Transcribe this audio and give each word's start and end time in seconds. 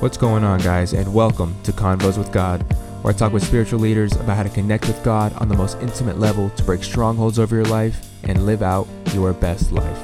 What's 0.00 0.18
going 0.18 0.44
on, 0.44 0.60
guys, 0.60 0.92
and 0.92 1.14
welcome 1.14 1.56
to 1.62 1.72
Convos 1.72 2.18
with 2.18 2.30
God, 2.30 2.60
where 3.00 3.14
I 3.14 3.16
talk 3.16 3.32
with 3.32 3.42
spiritual 3.42 3.80
leaders 3.80 4.12
about 4.12 4.36
how 4.36 4.42
to 4.42 4.50
connect 4.50 4.86
with 4.86 5.02
God 5.02 5.32
on 5.38 5.48
the 5.48 5.56
most 5.56 5.78
intimate 5.78 6.18
level 6.18 6.50
to 6.50 6.62
break 6.64 6.84
strongholds 6.84 7.38
over 7.38 7.56
your 7.56 7.64
life 7.64 8.06
and 8.24 8.44
live 8.44 8.60
out 8.60 8.86
your 9.14 9.32
best 9.32 9.72
life. 9.72 9.98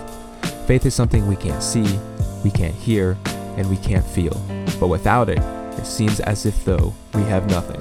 Faith 0.66 0.86
is 0.86 0.94
something 0.94 1.26
we 1.26 1.36
can't 1.36 1.62
see, 1.62 1.98
we 2.42 2.50
can't 2.50 2.74
hear, 2.74 3.18
and 3.58 3.68
we 3.68 3.76
can't 3.76 4.04
feel, 4.04 4.32
but 4.80 4.86
without 4.86 5.28
it, 5.28 5.38
it 5.78 5.84
seems 5.84 6.20
as 6.20 6.46
if 6.46 6.64
though 6.64 6.94
we 7.12 7.22
have 7.24 7.50
nothing. 7.50 7.80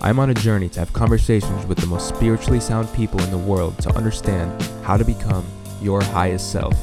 I'm 0.00 0.18
on 0.18 0.30
a 0.30 0.34
journey 0.34 0.68
to 0.70 0.80
have 0.80 0.92
conversations 0.92 1.66
with 1.66 1.78
the 1.78 1.86
most 1.86 2.08
spiritually 2.08 2.60
sound 2.60 2.92
people 2.94 3.22
in 3.22 3.30
the 3.30 3.38
world 3.38 3.78
to 3.82 3.94
understand 3.94 4.60
how 4.82 4.96
to 4.96 5.04
become 5.04 5.46
your 5.80 6.02
highest 6.02 6.50
self. 6.50 6.74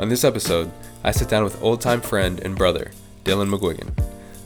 On 0.00 0.08
this 0.08 0.24
episode, 0.24 0.72
I 1.04 1.12
sit 1.12 1.28
down 1.28 1.44
with 1.44 1.62
old 1.62 1.80
time 1.80 2.00
friend 2.00 2.40
and 2.40 2.56
brother, 2.56 2.90
Dylan 3.28 3.54
McGuigan. 3.54 3.90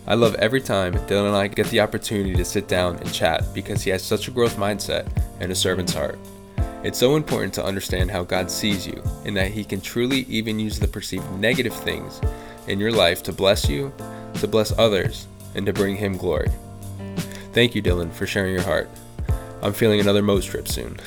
I 0.08 0.14
love 0.14 0.34
every 0.34 0.60
time 0.60 0.94
Dylan 1.06 1.28
and 1.28 1.36
I 1.36 1.46
get 1.46 1.68
the 1.68 1.78
opportunity 1.78 2.34
to 2.34 2.44
sit 2.44 2.66
down 2.66 2.96
and 2.96 3.14
chat 3.14 3.54
because 3.54 3.84
he 3.84 3.90
has 3.90 4.02
such 4.02 4.26
a 4.26 4.32
growth 4.32 4.56
mindset 4.56 5.06
and 5.38 5.52
a 5.52 5.54
servant's 5.54 5.94
heart. 5.94 6.18
It's 6.82 6.98
so 6.98 7.14
important 7.14 7.54
to 7.54 7.64
understand 7.64 8.10
how 8.10 8.24
God 8.24 8.50
sees 8.50 8.84
you 8.84 9.00
and 9.24 9.36
that 9.36 9.52
He 9.52 9.62
can 9.62 9.80
truly 9.80 10.22
even 10.22 10.58
use 10.58 10.80
the 10.80 10.88
perceived 10.88 11.30
negative 11.38 11.72
things 11.72 12.20
in 12.66 12.80
your 12.80 12.90
life 12.90 13.22
to 13.22 13.32
bless 13.32 13.68
you, 13.68 13.92
to 14.40 14.48
bless 14.48 14.76
others, 14.76 15.28
and 15.54 15.64
to 15.66 15.72
bring 15.72 15.94
Him 15.94 16.16
glory. 16.16 16.50
Thank 17.52 17.76
you, 17.76 17.82
Dylan, 17.82 18.12
for 18.12 18.26
sharing 18.26 18.52
your 18.52 18.64
heart. 18.64 18.90
I'm 19.62 19.72
feeling 19.72 20.00
another 20.00 20.22
Moe's 20.22 20.44
trip 20.44 20.66
soon. 20.66 20.98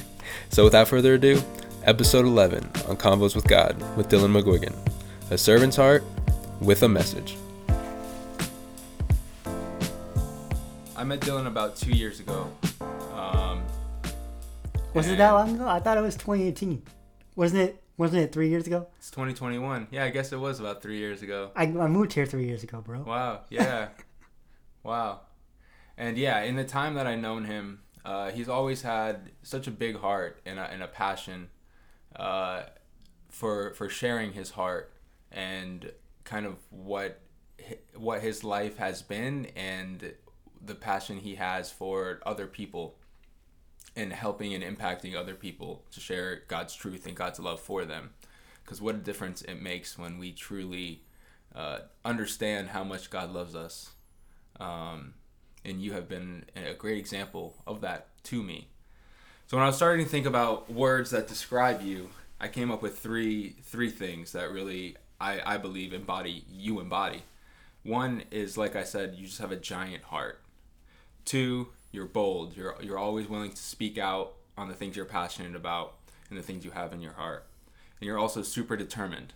so 0.50 0.62
without 0.62 0.86
further 0.86 1.14
ado, 1.14 1.42
episode 1.82 2.26
11 2.26 2.62
on 2.86 2.96
Convos 2.96 3.34
with 3.34 3.48
God 3.48 3.76
with 3.96 4.08
Dylan 4.08 4.40
McGuigan. 4.40 4.76
A 5.32 5.38
servant's 5.38 5.74
heart 5.74 6.04
with 6.60 6.82
a 6.82 6.88
message. 6.88 7.36
I 10.96 11.04
met 11.04 11.20
Dylan 11.20 11.46
about 11.46 11.76
two 11.76 11.92
years 11.92 12.20
ago. 12.20 12.50
Um, 13.12 13.62
Was 14.94 15.08
it 15.08 15.18
that 15.18 15.32
long 15.32 15.54
ago? 15.54 15.68
I 15.68 15.80
thought 15.80 15.98
it 15.98 16.02
was 16.02 16.14
2018. 16.14 16.82
Wasn't 17.36 17.60
it? 17.60 17.82
Wasn't 17.96 18.20
it 18.20 18.32
three 18.32 18.48
years 18.48 18.66
ago? 18.66 18.88
It's 18.98 19.10
2021. 19.10 19.88
Yeah, 19.90 20.04
I 20.04 20.10
guess 20.10 20.32
it 20.32 20.38
was 20.38 20.60
about 20.60 20.82
three 20.82 20.98
years 20.98 21.22
ago. 21.22 21.50
I, 21.54 21.64
I 21.64 21.88
moved 21.88 22.12
here 22.12 22.26
three 22.26 22.46
years 22.46 22.62
ago, 22.62 22.80
bro. 22.80 23.02
Wow. 23.02 23.42
Yeah. 23.50 23.88
wow. 24.82 25.20
And 25.96 26.16
yeah, 26.16 26.40
in 26.40 26.56
the 26.56 26.64
time 26.64 26.94
that 26.94 27.06
I've 27.06 27.20
known 27.20 27.44
him, 27.44 27.80
uh, 28.04 28.30
he's 28.30 28.48
always 28.48 28.82
had 28.82 29.30
such 29.42 29.66
a 29.66 29.70
big 29.70 29.98
heart 29.98 30.40
and 30.44 30.58
a, 30.58 30.62
and 30.70 30.82
a 30.82 30.88
passion 30.88 31.50
uh, 32.16 32.62
for 33.28 33.74
for 33.74 33.88
sharing 33.88 34.32
his 34.32 34.50
heart 34.50 34.92
and 35.30 35.90
kind 36.24 36.46
of 36.46 36.56
what 36.70 37.20
what 37.94 38.20
his 38.20 38.44
life 38.44 38.76
has 38.78 39.00
been 39.00 39.46
and 39.56 40.12
the 40.60 40.74
passion 40.74 41.18
he 41.18 41.36
has 41.36 41.70
for 41.70 42.20
other 42.26 42.46
people 42.46 42.96
and 43.96 44.12
helping 44.12 44.54
and 44.54 44.64
impacting 44.64 45.14
other 45.14 45.34
people 45.34 45.84
to 45.92 46.00
share 46.00 46.42
God's 46.48 46.74
truth 46.74 47.06
and 47.06 47.14
God's 47.16 47.38
love 47.38 47.60
for 47.60 47.84
them. 47.84 48.10
Because 48.64 48.80
what 48.80 48.94
a 48.94 48.98
difference 48.98 49.42
it 49.42 49.60
makes 49.62 49.98
when 49.98 50.18
we 50.18 50.32
truly 50.32 51.02
uh, 51.54 51.80
understand 52.04 52.68
how 52.68 52.82
much 52.82 53.10
God 53.10 53.32
loves 53.32 53.54
us. 53.54 53.90
Um, 54.58 55.14
and 55.64 55.80
you 55.80 55.92
have 55.92 56.08
been 56.08 56.44
a 56.56 56.74
great 56.74 56.98
example 56.98 57.54
of 57.66 57.80
that 57.82 58.08
to 58.24 58.42
me. 58.42 58.68
So 59.46 59.56
when 59.56 59.64
I 59.64 59.68
was 59.68 59.76
starting 59.76 60.04
to 60.04 60.10
think 60.10 60.26
about 60.26 60.70
words 60.72 61.10
that 61.10 61.28
describe 61.28 61.82
you, 61.82 62.10
I 62.40 62.48
came 62.48 62.70
up 62.70 62.82
with 62.82 62.98
three 62.98 63.56
three 63.62 63.90
things 63.90 64.32
that 64.32 64.50
really 64.50 64.96
I, 65.20 65.54
I 65.54 65.58
believe 65.58 65.92
embody 65.92 66.44
you 66.50 66.80
embody. 66.80 67.22
One 67.82 68.24
is 68.30 68.56
like 68.56 68.76
I 68.76 68.84
said, 68.84 69.14
you 69.16 69.26
just 69.26 69.40
have 69.40 69.52
a 69.52 69.56
giant 69.56 70.04
heart. 70.04 70.40
Two, 71.24 71.68
you're 71.92 72.06
bold. 72.06 72.56
You're 72.56 72.76
you're 72.82 72.98
always 72.98 73.28
willing 73.28 73.50
to 73.50 73.56
speak 73.56 73.98
out 73.98 74.34
on 74.56 74.68
the 74.68 74.74
things 74.74 74.96
you're 74.96 75.04
passionate 75.04 75.54
about 75.54 75.94
and 76.28 76.38
the 76.38 76.42
things 76.42 76.64
you 76.64 76.70
have 76.70 76.92
in 76.92 77.00
your 77.00 77.12
heart. 77.12 77.46
And 78.00 78.06
you're 78.06 78.18
also 78.18 78.42
super 78.42 78.76
determined. 78.76 79.34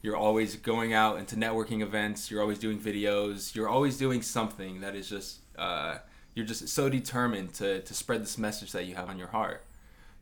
You're 0.00 0.16
always 0.16 0.56
going 0.56 0.92
out 0.92 1.18
into 1.18 1.36
networking 1.36 1.80
events. 1.80 2.30
You're 2.30 2.40
always 2.40 2.58
doing 2.58 2.78
videos. 2.78 3.54
You're 3.54 3.68
always 3.68 3.96
doing 3.96 4.22
something 4.22 4.80
that 4.80 4.96
is 4.96 5.08
just 5.08 5.40
uh, 5.56 5.98
you're 6.34 6.46
just 6.46 6.68
so 6.68 6.88
determined 6.88 7.54
to 7.54 7.82
to 7.82 7.94
spread 7.94 8.22
this 8.22 8.38
message 8.38 8.72
that 8.72 8.86
you 8.86 8.94
have 8.94 9.08
on 9.08 9.18
your 9.18 9.28
heart. 9.28 9.64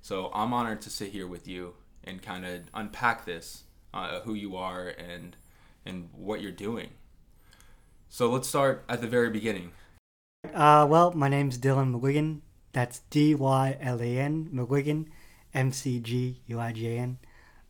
So 0.02 0.30
I'm 0.34 0.52
honored 0.52 0.80
to 0.82 0.90
sit 0.90 1.12
here 1.12 1.26
with 1.26 1.46
you 1.46 1.74
and 2.04 2.22
kind 2.22 2.46
of 2.46 2.62
unpack 2.72 3.26
this, 3.26 3.64
uh, 3.92 4.20
who 4.20 4.34
you 4.34 4.56
are 4.56 4.88
and 4.88 5.36
and 5.84 6.08
what 6.12 6.40
you're 6.40 6.52
doing. 6.52 6.90
So 8.08 8.30
let's 8.30 8.48
start 8.48 8.84
at 8.88 9.00
the 9.00 9.06
very 9.06 9.30
beginning. 9.30 9.72
Uh, 10.52 10.86
well, 10.88 11.12
my 11.12 11.28
name's 11.28 11.58
Dylan 11.58 11.94
McGuigan. 11.94 12.40
That's 12.72 13.00
D 13.10 13.34
Y 13.34 13.76
L 13.80 14.00
A 14.00 14.18
N 14.18 14.50
McGuigan, 14.52 15.06
M 15.54 15.72
C 15.72 16.00
G 16.00 16.40
U 16.46 16.60
I 16.60 16.72
G 16.72 16.88
A 16.88 16.98
N. 16.98 17.18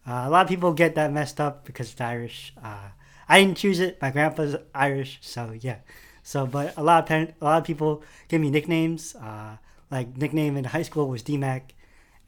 Uh, 0.07 0.25
a 0.27 0.31
lot 0.31 0.43
of 0.43 0.49
people 0.49 0.73
get 0.73 0.95
that 0.95 1.13
messed 1.13 1.41
up 1.41 1.65
because 1.65 1.93
it's 1.93 2.01
Irish. 2.01 2.53
Uh, 2.63 2.89
I 3.29 3.41
didn't 3.41 3.59
choose 3.59 3.81
it. 3.81 4.01
My 4.03 4.11
grandpa's 4.11 4.57
Irish, 4.75 5.19
so 5.23 5.55
yeah. 5.61 5.79
So, 6.23 6.47
but 6.47 6.77
a 6.77 6.83
lot 6.83 7.11
of 7.11 7.29
a 7.41 7.45
lot 7.45 7.59
of 7.59 7.65
people 7.65 8.03
give 8.29 8.41
me 8.41 8.51
nicknames. 8.51 9.15
Uh, 9.15 9.57
like 9.91 10.17
nickname 10.17 10.57
in 10.57 10.65
high 10.65 10.83
school 10.83 11.09
was 11.09 11.23
DMAC, 11.23 11.63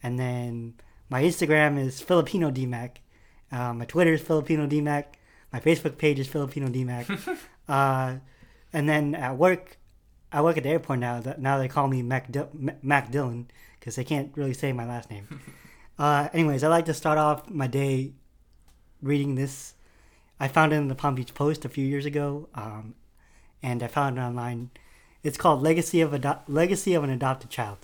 and 0.01 0.19
then 0.19 0.75
my 1.09 1.23
Instagram 1.23 1.79
is 1.79 2.01
Filipino 2.01 2.51
DMAC. 2.51 2.97
Uh, 3.53 3.73
my 3.73 3.85
Twitter 3.85 4.13
is 4.13 4.21
Filipino 4.21 4.65
DMAC. 4.65 5.05
My 5.51 5.59
Facebook 5.59 5.97
page 5.97 6.19
is 6.19 6.27
Filipino 6.27 6.67
DMAC. 6.67 7.37
uh, 7.69 8.15
and 8.73 8.89
then 8.89 9.13
at 9.13 9.37
work, 9.37 9.77
I 10.31 10.41
work 10.41 10.57
at 10.57 10.63
the 10.63 10.69
airport 10.69 10.99
now. 10.99 11.19
That 11.19 11.39
now 11.39 11.59
they 11.59 11.67
call 11.67 11.87
me 11.87 12.01
Mac, 12.01 12.31
Dil- 12.31 12.49
Mac 12.81 13.11
Dylan 13.11 13.45
because 13.79 13.95
they 13.95 14.03
can't 14.03 14.31
really 14.35 14.53
say 14.53 14.73
my 14.73 14.85
last 14.85 15.11
name. 15.11 15.39
uh, 15.99 16.29
anyways, 16.33 16.63
I 16.63 16.67
like 16.67 16.85
to 16.85 16.93
start 16.93 17.19
off 17.19 17.47
my 17.47 17.67
day 17.67 18.13
reading 19.03 19.35
this. 19.35 19.75
I 20.39 20.47
found 20.47 20.73
it 20.73 20.77
in 20.77 20.87
the 20.87 20.95
Palm 20.95 21.13
Beach 21.13 21.35
Post 21.35 21.63
a 21.63 21.69
few 21.69 21.85
years 21.85 22.07
ago, 22.07 22.49
um, 22.55 22.95
and 23.61 23.83
I 23.83 23.87
found 23.87 24.17
it 24.17 24.21
online. 24.21 24.71
It's 25.21 25.37
called 25.37 25.61
"Legacy 25.61 26.01
of 26.01 26.11
Ado- 26.11 26.39
Legacy 26.47 26.95
of 26.95 27.03
an 27.03 27.11
Adopted 27.11 27.51
Child." 27.51 27.77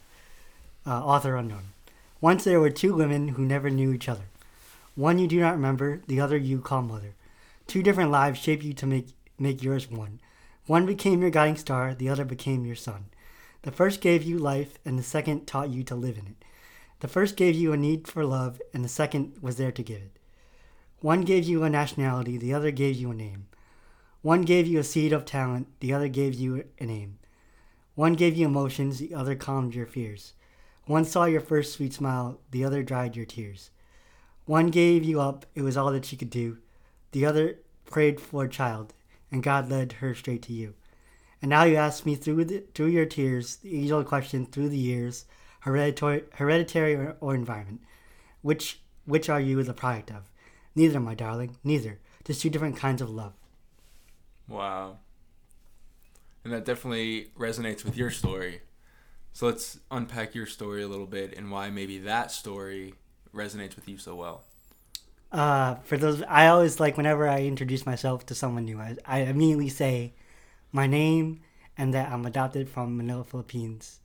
Uh, 0.88 1.06
author 1.06 1.36
unknown. 1.36 1.74
Once 2.20 2.44
there 2.44 2.60
were 2.60 2.72
two 2.72 2.96
women 2.96 3.30
who 3.30 3.46
never 3.46 3.70
knew 3.70 3.94
each 3.94 4.10
other. 4.10 4.24
One 5.00 5.18
you 5.18 5.28
do 5.28 5.40
not 5.40 5.54
remember, 5.54 6.02
the 6.08 6.20
other 6.20 6.36
you 6.36 6.60
call 6.60 6.82
mother. 6.82 7.16
Two 7.68 7.82
different 7.82 8.12
lives 8.12 8.38
shape 8.38 8.62
you 8.62 8.74
to 8.74 8.86
make 8.86 9.08
make 9.38 9.64
yours 9.64 9.90
one. 9.90 10.20
One 10.66 10.86
became 10.86 11.22
your 11.22 11.30
guiding 11.30 11.56
star, 11.56 11.96
the 11.96 12.10
other 12.10 12.26
became 12.26 12.66
your 12.66 12.76
sun. 12.76 13.06
The 13.62 13.72
first 13.72 14.02
gave 14.02 14.24
you 14.24 14.38
life, 14.38 14.78
and 14.84 15.00
the 15.00 15.04
second 15.04 15.48
taught 15.48 15.70
you 15.70 15.86
to 15.86 15.96
live 15.96 16.18
in 16.18 16.28
it. 16.28 16.44
The 17.00 17.08
first 17.08 17.38
gave 17.38 17.56
you 17.56 17.72
a 17.72 17.78
need 17.78 18.10
for 18.10 18.26
love, 18.26 18.62
and 18.74 18.84
the 18.84 18.90
second 18.90 19.38
was 19.42 19.56
there 19.56 19.72
to 19.72 19.82
give 19.82 20.02
it. 20.02 20.20
One 21.00 21.22
gave 21.22 21.46
you 21.46 21.64
a 21.64 21.70
nationality, 21.70 22.38
the 22.38 22.54
other 22.54 22.72
gave 22.72 22.98
you 22.98 23.10
a 23.12 23.16
name. 23.16 23.48
One 24.22 24.42
gave 24.42 24.68
you 24.68 24.80
a 24.80 24.84
seed 24.84 25.14
of 25.14 25.24
talent, 25.24 25.68
the 25.80 25.94
other 25.94 26.10
gave 26.10 26.34
you 26.34 26.66
a 26.78 26.86
name. 26.86 27.20
One 27.96 28.16
gave 28.16 28.36
you 28.36 28.48
emotions, 28.48 29.00
the 29.00 29.16
other 29.16 29.36
calmed 29.36 29.74
your 29.74 29.86
fears. 29.86 30.34
One 30.88 31.06
saw 31.06 31.24
your 31.24 31.40
first 31.40 31.72
sweet 31.72 31.94
smile, 31.94 32.42
the 32.52 32.66
other 32.66 32.84
dried 32.84 33.16
your 33.16 33.26
tears. 33.26 33.70
One 34.50 34.70
gave 34.70 35.04
you 35.04 35.22
up, 35.22 35.46
it 35.54 35.62
was 35.62 35.78
all 35.78 35.92
that 35.92 36.06
she 36.06 36.18
could 36.18 36.32
do. 36.32 36.58
The 37.12 37.24
other 37.24 37.60
prayed 37.86 38.20
for 38.20 38.46
a 38.46 38.50
child, 38.50 38.96
and 39.32 39.44
God 39.44 39.70
led 39.70 39.92
her 40.02 40.16
straight 40.16 40.42
to 40.42 40.54
you. 40.54 40.74
And 41.40 41.50
now 41.50 41.66
you 41.66 41.76
ask 41.76 42.04
me 42.04 42.16
through 42.16 42.46
the, 42.46 42.64
through 42.74 42.88
your 42.88 43.06
tears, 43.06 43.58
the 43.58 43.80
age-old 43.80 44.08
question 44.08 44.48
through 44.48 44.70
the 44.70 44.76
years, 44.76 45.26
hereditary, 45.60 46.24
hereditary 46.34 46.96
or, 46.96 47.16
or 47.20 47.36
environment, 47.36 47.82
which 48.42 48.82
which 49.06 49.30
are 49.30 49.40
you 49.40 49.62
the 49.62 49.72
product 49.72 50.10
of? 50.10 50.32
Neither, 50.74 51.00
my 51.00 51.14
darling, 51.14 51.58
neither. 51.64 52.00
Just 52.26 52.42
two 52.42 52.50
different 52.50 52.76
kinds 52.76 53.04
of 53.04 53.10
love. 53.12 53.34
Wow. 54.48 54.98
And 56.44 56.52
that 56.52 56.66
definitely 56.66 57.28
resonates 57.38 57.86
with 57.86 57.96
your 57.96 58.10
story. 58.10 58.62
So 59.32 59.46
let's 59.46 59.80
unpack 59.92 60.34
your 60.34 60.48
story 60.48 60.82
a 60.82 60.88
little 60.88 61.06
bit 61.06 61.38
and 61.38 61.52
why 61.52 61.70
maybe 61.70 62.00
that 62.00 62.32
story 62.32 62.96
resonates 63.34 63.76
with 63.76 63.88
you 63.88 63.98
so 63.98 64.16
well. 64.16 64.44
Uh, 65.32 65.76
for 65.84 65.98
those, 65.98 66.24
I 66.24 66.48
always 66.48 66.80
like 66.80 66.98
whenever 66.98 67.28
I 67.28 67.42
introduce 67.42 67.86
myself 67.86 68.26
to 68.28 68.36
someone 68.36 68.66
new, 68.66 68.80
I, 68.80 68.98
I 69.06 69.20
immediately 69.20 69.70
say 69.70 70.14
my 70.72 70.88
name 70.88 71.42
and 71.78 71.94
that 71.94 72.12
I'm 72.12 72.26
adopted 72.26 72.68
from 72.68 72.98
Manila, 72.98 73.24
Philippines, 73.24 74.00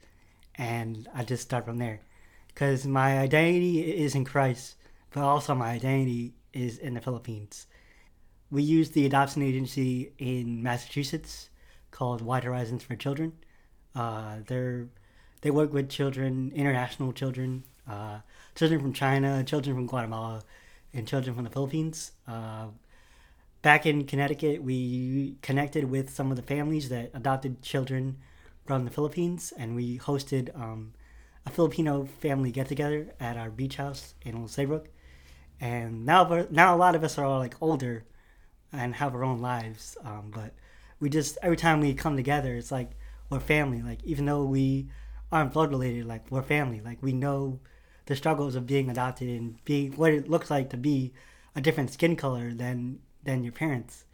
and 0.56 1.08
I 1.14 1.24
just 1.24 1.42
start 1.42 1.64
from 1.64 1.78
there, 1.78 2.00
because 2.48 2.86
my 2.86 3.18
identity 3.18 3.80
is 3.80 4.14
in 4.14 4.24
Christ, 4.24 4.76
but 5.12 5.22
also 5.22 5.54
my 5.54 5.70
identity 5.70 6.34
is 6.52 6.78
in 6.78 6.94
the 6.94 7.00
Philippines. 7.00 7.66
We 8.50 8.62
use 8.62 8.90
the 8.90 9.06
adoption 9.06 9.42
agency 9.42 10.12
in 10.18 10.62
Massachusetts 10.62 11.48
called 11.90 12.20
Wide 12.20 12.44
Horizons 12.44 12.84
for 12.84 12.94
Children. 12.94 13.32
Uh, 13.94 14.36
they're 14.46 14.88
they 15.40 15.50
work 15.50 15.72
with 15.72 15.88
children, 15.90 16.52
international 16.54 17.12
children, 17.12 17.64
uh, 17.88 18.18
children 18.54 18.80
from 18.80 18.92
China, 18.92 19.42
children 19.44 19.74
from 19.76 19.86
Guatemala, 19.86 20.42
and 20.92 21.06
children 21.06 21.34
from 21.34 21.44
the 21.44 21.50
Philippines. 21.50 22.12
Uh, 22.26 22.66
back 23.62 23.86
in 23.86 24.06
Connecticut, 24.06 24.62
we 24.62 25.36
connected 25.42 25.84
with 25.84 26.10
some 26.10 26.30
of 26.30 26.36
the 26.36 26.42
families 26.42 26.88
that 26.88 27.10
adopted 27.14 27.62
children 27.62 28.18
from 28.66 28.84
the 28.84 28.90
Philippines, 28.90 29.52
and 29.56 29.74
we 29.74 29.98
hosted 29.98 30.54
um, 30.58 30.94
a 31.46 31.50
Filipino 31.50 32.06
family 32.20 32.50
get 32.50 32.68
together 32.68 33.14
at 33.20 33.36
our 33.36 33.50
beach 33.50 33.76
house 33.76 34.14
in 34.22 34.36
Old 34.36 34.50
Saybrook. 34.50 34.88
And 35.60 36.04
now, 36.04 36.46
now 36.50 36.74
a 36.74 36.78
lot 36.78 36.94
of 36.94 37.04
us 37.04 37.18
are 37.18 37.24
all 37.24 37.38
like 37.38 37.54
older 37.60 38.04
and 38.72 38.94
have 38.94 39.14
our 39.14 39.24
own 39.24 39.40
lives. 39.40 39.96
Um, 40.04 40.32
but 40.34 40.54
we 41.00 41.08
just 41.08 41.38
every 41.42 41.56
time 41.56 41.80
we 41.80 41.94
come 41.94 42.16
together, 42.16 42.54
it's 42.54 42.72
like 42.72 42.90
we're 43.30 43.40
family. 43.40 43.82
Like 43.82 44.02
even 44.04 44.26
though 44.26 44.44
we 44.44 44.88
aren't 45.30 45.52
blood 45.52 45.70
related, 45.70 46.06
like 46.06 46.30
we're 46.30 46.42
family. 46.42 46.80
Like 46.80 47.02
we 47.02 47.12
know 47.12 47.60
the 48.06 48.16
struggles 48.16 48.54
of 48.54 48.66
being 48.66 48.90
adopted 48.90 49.28
and 49.28 49.64
being 49.64 49.92
what 49.92 50.12
it 50.12 50.28
looks 50.28 50.50
like 50.50 50.70
to 50.70 50.76
be 50.76 51.12
a 51.56 51.60
different 51.60 51.90
skin 51.90 52.16
color 52.16 52.52
than 52.52 52.98
than 53.22 53.42
your 53.42 53.52
parents. 53.52 54.04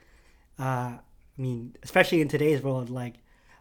Uh, 0.59 0.99
I 0.99 1.01
mean, 1.37 1.77
especially 1.83 2.21
in 2.21 2.29
today's 2.29 2.63
world, 2.63 2.91
like 2.91 3.15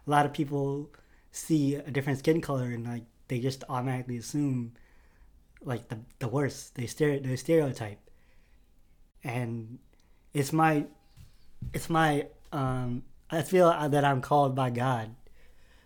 a 0.06 0.10
lot 0.10 0.26
of 0.26 0.32
people 0.32 0.90
see 1.32 1.74
a 1.74 1.90
different 1.90 2.18
skin 2.18 2.40
color 2.40 2.66
and 2.66 2.84
like 2.84 3.04
they 3.28 3.38
just 3.38 3.64
automatically 3.68 4.18
assume 4.18 4.72
like 5.62 5.88
the 5.88 5.98
the 6.18 6.28
worst. 6.28 6.74
They 6.74 6.86
stare 6.86 7.18
they 7.18 7.36
stereotype, 7.36 8.00
and 9.24 9.78
it's 10.32 10.52
my 10.52 10.86
it's 11.72 11.90
my 11.90 12.26
um 12.52 13.02
I 13.30 13.42
feel 13.42 13.68
that 13.88 14.04
I'm 14.04 14.20
called 14.20 14.54
by 14.54 14.70
God 14.70 15.14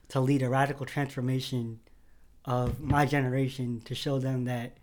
to 0.09 0.21
lead 0.21 0.43
a 0.43 0.49
radical 0.49 0.87
transformation 0.87 1.81
of 2.45 2.81
my 2.81 3.07
generation 3.07 3.81
to 3.85 3.95
show 3.95 4.19
them 4.19 4.45
that 4.45 4.77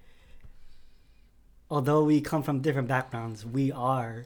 although 1.70 2.04
we 2.04 2.22
come 2.22 2.44
from 2.44 2.62
different 2.62 2.88
backgrounds, 2.88 3.46
we 3.46 3.72
are 3.72 4.26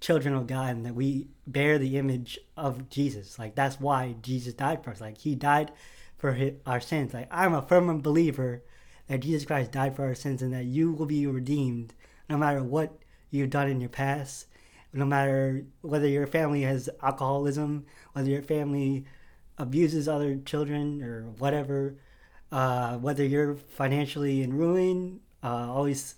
children 0.00 0.34
of 0.34 0.46
God 0.46 0.76
and 0.76 0.86
that 0.86 0.94
we 0.94 1.28
bear 1.46 1.78
the 1.78 1.98
image 1.98 2.38
of 2.56 2.88
Jesus. 2.88 3.38
Like 3.38 3.54
that's 3.54 3.78
why 3.78 4.16
Jesus 4.22 4.54
died 4.54 4.82
for 4.82 4.90
us. 4.90 5.00
Like 5.00 5.18
he 5.18 5.34
died 5.34 5.72
for 6.18 6.32
his, 6.32 6.54
our 6.66 6.80
sins. 6.80 7.12
Like 7.12 7.28
I'm 7.30 7.54
a 7.54 7.62
firm 7.62 8.00
believer 8.00 8.62
that 9.08 9.20
Jesus 9.20 9.44
Christ 9.44 9.72
died 9.72 9.96
for 9.96 10.04
our 10.04 10.14
sins 10.14 10.40
and 10.40 10.52
that 10.54 10.64
you 10.64 10.92
will 10.92 11.06
be 11.06 11.26
redeemed 11.26 11.94
no 12.28 12.38
matter 12.38 12.62
what 12.62 12.96
you've 13.30 13.50
done 13.50 13.68
in 13.68 13.80
your 13.80 13.90
past, 13.90 14.46
no 14.92 15.04
matter 15.04 15.64
whether 15.82 16.06
your 16.06 16.26
family 16.26 16.62
has 16.62 16.88
alcoholism, 17.02 17.84
whether 18.12 18.30
your 18.30 18.42
family 18.42 19.04
abuses 19.58 20.08
other 20.08 20.36
children 20.36 21.02
or 21.02 21.24
whatever, 21.38 21.96
uh, 22.52 22.96
whether 22.98 23.24
you're 23.24 23.56
financially 23.56 24.42
in 24.42 24.52
ruin, 24.52 25.20
uh, 25.42 25.72
always, 25.72 26.16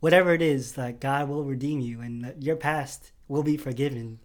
whatever 0.00 0.32
it 0.32 0.42
is, 0.42 0.76
like 0.76 1.00
God 1.00 1.28
will 1.28 1.44
redeem 1.44 1.80
you 1.80 2.00
and 2.00 2.34
your 2.42 2.56
past 2.56 3.12
will 3.28 3.42
be 3.42 3.56
forgiven 3.56 4.18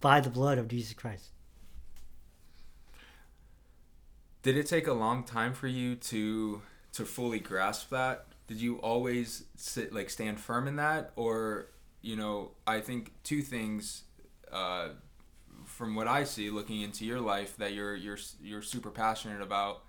by 0.00 0.20
the 0.20 0.30
blood 0.30 0.58
of 0.58 0.68
Jesus 0.68 0.92
Christ. 0.92 1.30
Did 4.42 4.58
it 4.58 4.66
take 4.66 4.86
a 4.86 4.92
long 4.92 5.24
time 5.24 5.54
for 5.54 5.66
you 5.66 5.96
to 5.96 6.60
to 6.92 7.04
fully 7.06 7.40
grasp 7.40 7.88
that? 7.90 8.26
Did 8.46 8.60
you 8.60 8.76
always 8.76 9.44
sit 9.56 9.92
like 9.92 10.10
stand 10.10 10.38
firm 10.38 10.68
in 10.68 10.76
that, 10.76 11.12
or 11.16 11.68
you 12.02 12.14
know? 12.14 12.50
I 12.66 12.80
think 12.80 13.12
two 13.22 13.40
things. 13.40 14.02
Uh, 14.52 14.90
from 15.64 15.94
what 15.94 16.06
I 16.06 16.24
see, 16.24 16.50
looking 16.50 16.82
into 16.82 17.06
your 17.06 17.20
life, 17.20 17.56
that 17.56 17.72
you're 17.72 17.94
you're 17.94 18.18
you're 18.42 18.60
super 18.60 18.90
passionate 18.90 19.40
about. 19.40 19.82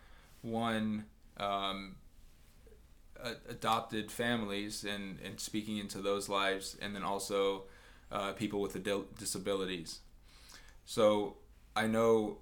One, 0.45 1.05
um, 1.37 1.95
adopted 3.49 4.11
families 4.11 4.83
and 4.83 5.19
and 5.25 5.39
speaking 5.39 5.77
into 5.77 5.99
those 5.99 6.29
lives, 6.29 6.77
and 6.81 6.95
then 6.95 7.03
also 7.03 7.63
uh, 8.11 8.33
people 8.33 8.61
with 8.61 8.81
disabilities. 9.17 9.99
So 10.85 11.37
I 11.75 11.87
know 11.87 12.37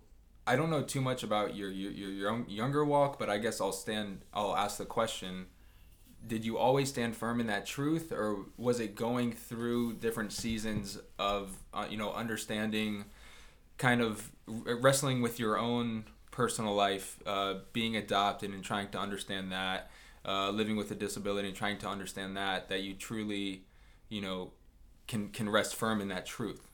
I 0.46 0.56
don't 0.56 0.70
know 0.70 0.82
too 0.82 1.02
much 1.02 1.24
about 1.24 1.56
your 1.56 1.72
your 1.72 1.92
your 1.92 2.10
young, 2.10 2.46
younger 2.50 2.84
walk, 2.84 3.18
but 3.18 3.30
I 3.30 3.38
guess 3.38 3.62
I'll 3.62 3.72
stand. 3.72 4.22
I'll 4.34 4.56
ask 4.56 4.78
the 4.78 4.86
question: 4.86 5.46
Did 6.26 6.44
you 6.44 6.58
always 6.58 6.90
stand 6.90 7.16
firm 7.16 7.40
in 7.40 7.48
that 7.48 7.66
truth, 7.66 8.12
or 8.12 8.46
was 8.58 8.80
it 8.80 8.96
going 8.96 9.32
through 9.32 9.94
different 9.94 10.34
seasons 10.34 11.00
of 11.18 11.56
uh, 11.74 11.86
you 11.90 11.98
know 11.98 12.12
understanding, 12.12 13.06
kind 13.78 14.02
of 14.02 14.32
wrestling 14.46 15.22
with 15.22 15.40
your 15.40 15.58
own 15.58 16.04
personal 16.34 16.74
life, 16.74 17.20
uh, 17.26 17.56
being 17.72 17.96
adopted 17.96 18.50
and 18.50 18.64
trying 18.64 18.90
to 18.90 18.98
understand 18.98 19.52
that, 19.52 19.90
uh, 20.26 20.50
living 20.50 20.76
with 20.76 20.92
a 20.92 20.96
disability 20.96 21.48
and 21.48 21.56
trying 21.56 21.78
to 21.78 21.88
understand 21.88 22.36
that, 22.36 22.68
that 22.68 22.82
you 22.82 22.94
truly, 22.94 23.64
you 24.10 24.20
know, 24.20 24.52
can 25.08 25.30
can 25.30 25.48
rest 25.48 25.76
firm 25.76 26.02
in 26.02 26.08
that 26.10 26.26
truth? 26.26 26.68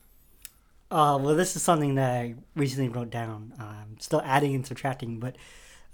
Uh, 0.90 1.18
well, 1.20 1.36
this 1.36 1.54
is 1.54 1.62
something 1.62 1.94
that 1.94 2.10
I 2.10 2.34
recently 2.56 2.88
wrote 2.88 3.10
down. 3.10 3.52
Um, 3.60 3.96
still 4.00 4.22
adding 4.24 4.54
and 4.54 4.66
subtracting, 4.66 5.20
but 5.20 5.36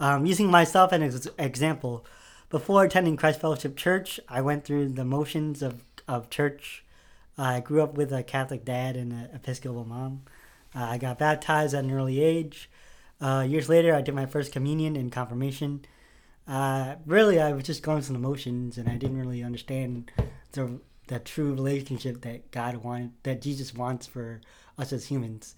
um, 0.01 0.25
using 0.25 0.51
myself 0.51 0.93
as 0.93 1.27
an 1.27 1.33
example. 1.39 2.07
Before 2.49 2.85
attending 2.85 3.17
Christ 3.17 3.41
Fellowship 3.41 3.77
Church, 3.77 4.21
I 4.29 4.41
went 4.41 4.65
through 4.65 4.91
the 4.91 5.05
motions 5.05 5.63
of, 5.63 5.83
of 6.07 6.31
church. 6.31 6.85
I 7.37 7.59
grew 7.59 7.83
up 7.83 7.95
with 7.95 8.13
a 8.13 8.23
Catholic 8.23 8.65
dad 8.65 8.95
and 8.95 9.13
an 9.13 9.29
Episcopal 9.35 9.85
mom. 9.85 10.23
Uh, 10.75 10.85
I 10.85 10.99
got 10.99 11.19
baptized 11.19 11.75
at 11.75 11.83
an 11.83 11.91
early 11.91 12.21
age. 12.23 12.71
Uh, 13.21 13.47
years 13.49 13.69
later, 13.69 13.95
I 13.95 14.03
did 14.03 14.15
my 14.15 14.27
first 14.27 14.53
communion 14.53 14.97
and 14.97 15.11
confirmation. 15.11 15.85
Uh, 16.47 16.97
really, 17.07 17.41
I 17.41 17.53
was 17.53 17.65
just 17.65 17.83
going 17.83 18.03
through 18.03 18.15
the 18.15 18.21
motions, 18.21 18.79
and 18.79 18.89
I 18.89 18.97
didn't 18.97 19.19
really 19.19 19.43
understand 19.43 20.11
the 20.53 20.81
the 21.07 21.19
true 21.21 21.53
relationship 21.53 22.23
that 22.23 22.51
God 22.51 22.77
wanted, 22.79 23.13
that 23.23 23.43
Jesus 23.43 23.75
wants 23.75 24.07
for 24.07 24.41
us 24.77 24.93
as 24.93 25.07
humans. 25.07 25.55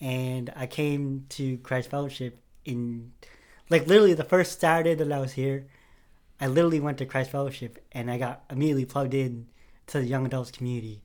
And 0.00 0.52
I 0.56 0.66
came 0.66 1.26
to 1.30 1.58
Christ 1.58 1.90
Fellowship 1.90 2.40
in, 2.64 3.12
like, 3.68 3.86
literally 3.86 4.14
the 4.14 4.24
first 4.24 4.60
Saturday 4.60 4.94
that 4.94 5.12
I 5.12 5.20
was 5.20 5.32
here. 5.32 5.66
I 6.40 6.46
literally 6.46 6.80
went 6.80 6.98
to 6.98 7.06
Christ 7.06 7.30
Fellowship 7.30 7.84
and 7.92 8.10
I 8.10 8.18
got 8.18 8.44
immediately 8.48 8.84
plugged 8.84 9.14
in 9.14 9.48
to 9.88 9.98
the 9.98 10.06
young 10.06 10.24
adults 10.24 10.52
community. 10.52 11.02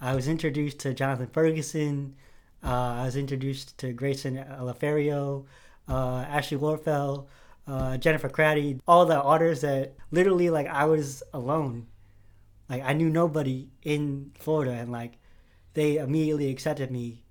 I 0.00 0.14
was 0.14 0.28
introduced 0.28 0.78
to 0.80 0.94
Jonathan 0.94 1.26
Ferguson. 1.26 2.14
Uh, 2.62 2.96
I 3.00 3.04
was 3.04 3.16
introduced 3.16 3.78
to 3.78 3.92
Grayson 3.92 4.36
Laferio, 4.36 5.46
uh, 5.88 6.24
Ashley 6.28 6.58
Warfel, 6.58 7.26
uh, 7.66 7.96
Jennifer 7.98 8.28
Craddy, 8.28 8.80
all 8.86 9.06
the 9.06 9.20
authors 9.22 9.60
that 9.60 9.94
literally 10.10 10.50
like 10.50 10.66
I 10.66 10.84
was 10.86 11.22
alone. 11.32 11.86
Like 12.68 12.82
I 12.84 12.92
knew 12.92 13.08
nobody 13.08 13.68
in 13.82 14.32
Florida 14.38 14.72
and 14.72 14.90
like 14.90 15.18
they 15.74 15.98
immediately 15.98 16.50
accepted 16.50 16.90
me 16.90 17.22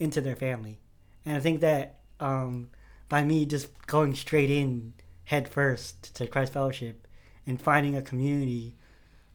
into 0.00 0.20
their 0.20 0.36
family. 0.36 0.80
And 1.24 1.36
I 1.36 1.40
think 1.40 1.60
that 1.60 2.00
um, 2.20 2.70
by 3.08 3.24
me 3.24 3.46
just 3.46 3.68
going 3.86 4.14
straight 4.14 4.50
in 4.50 4.94
head 5.24 5.48
first 5.48 6.14
to 6.16 6.26
Christ 6.26 6.52
Fellowship 6.52 7.06
and 7.46 7.60
finding 7.60 7.96
a 7.96 8.02
community, 8.02 8.76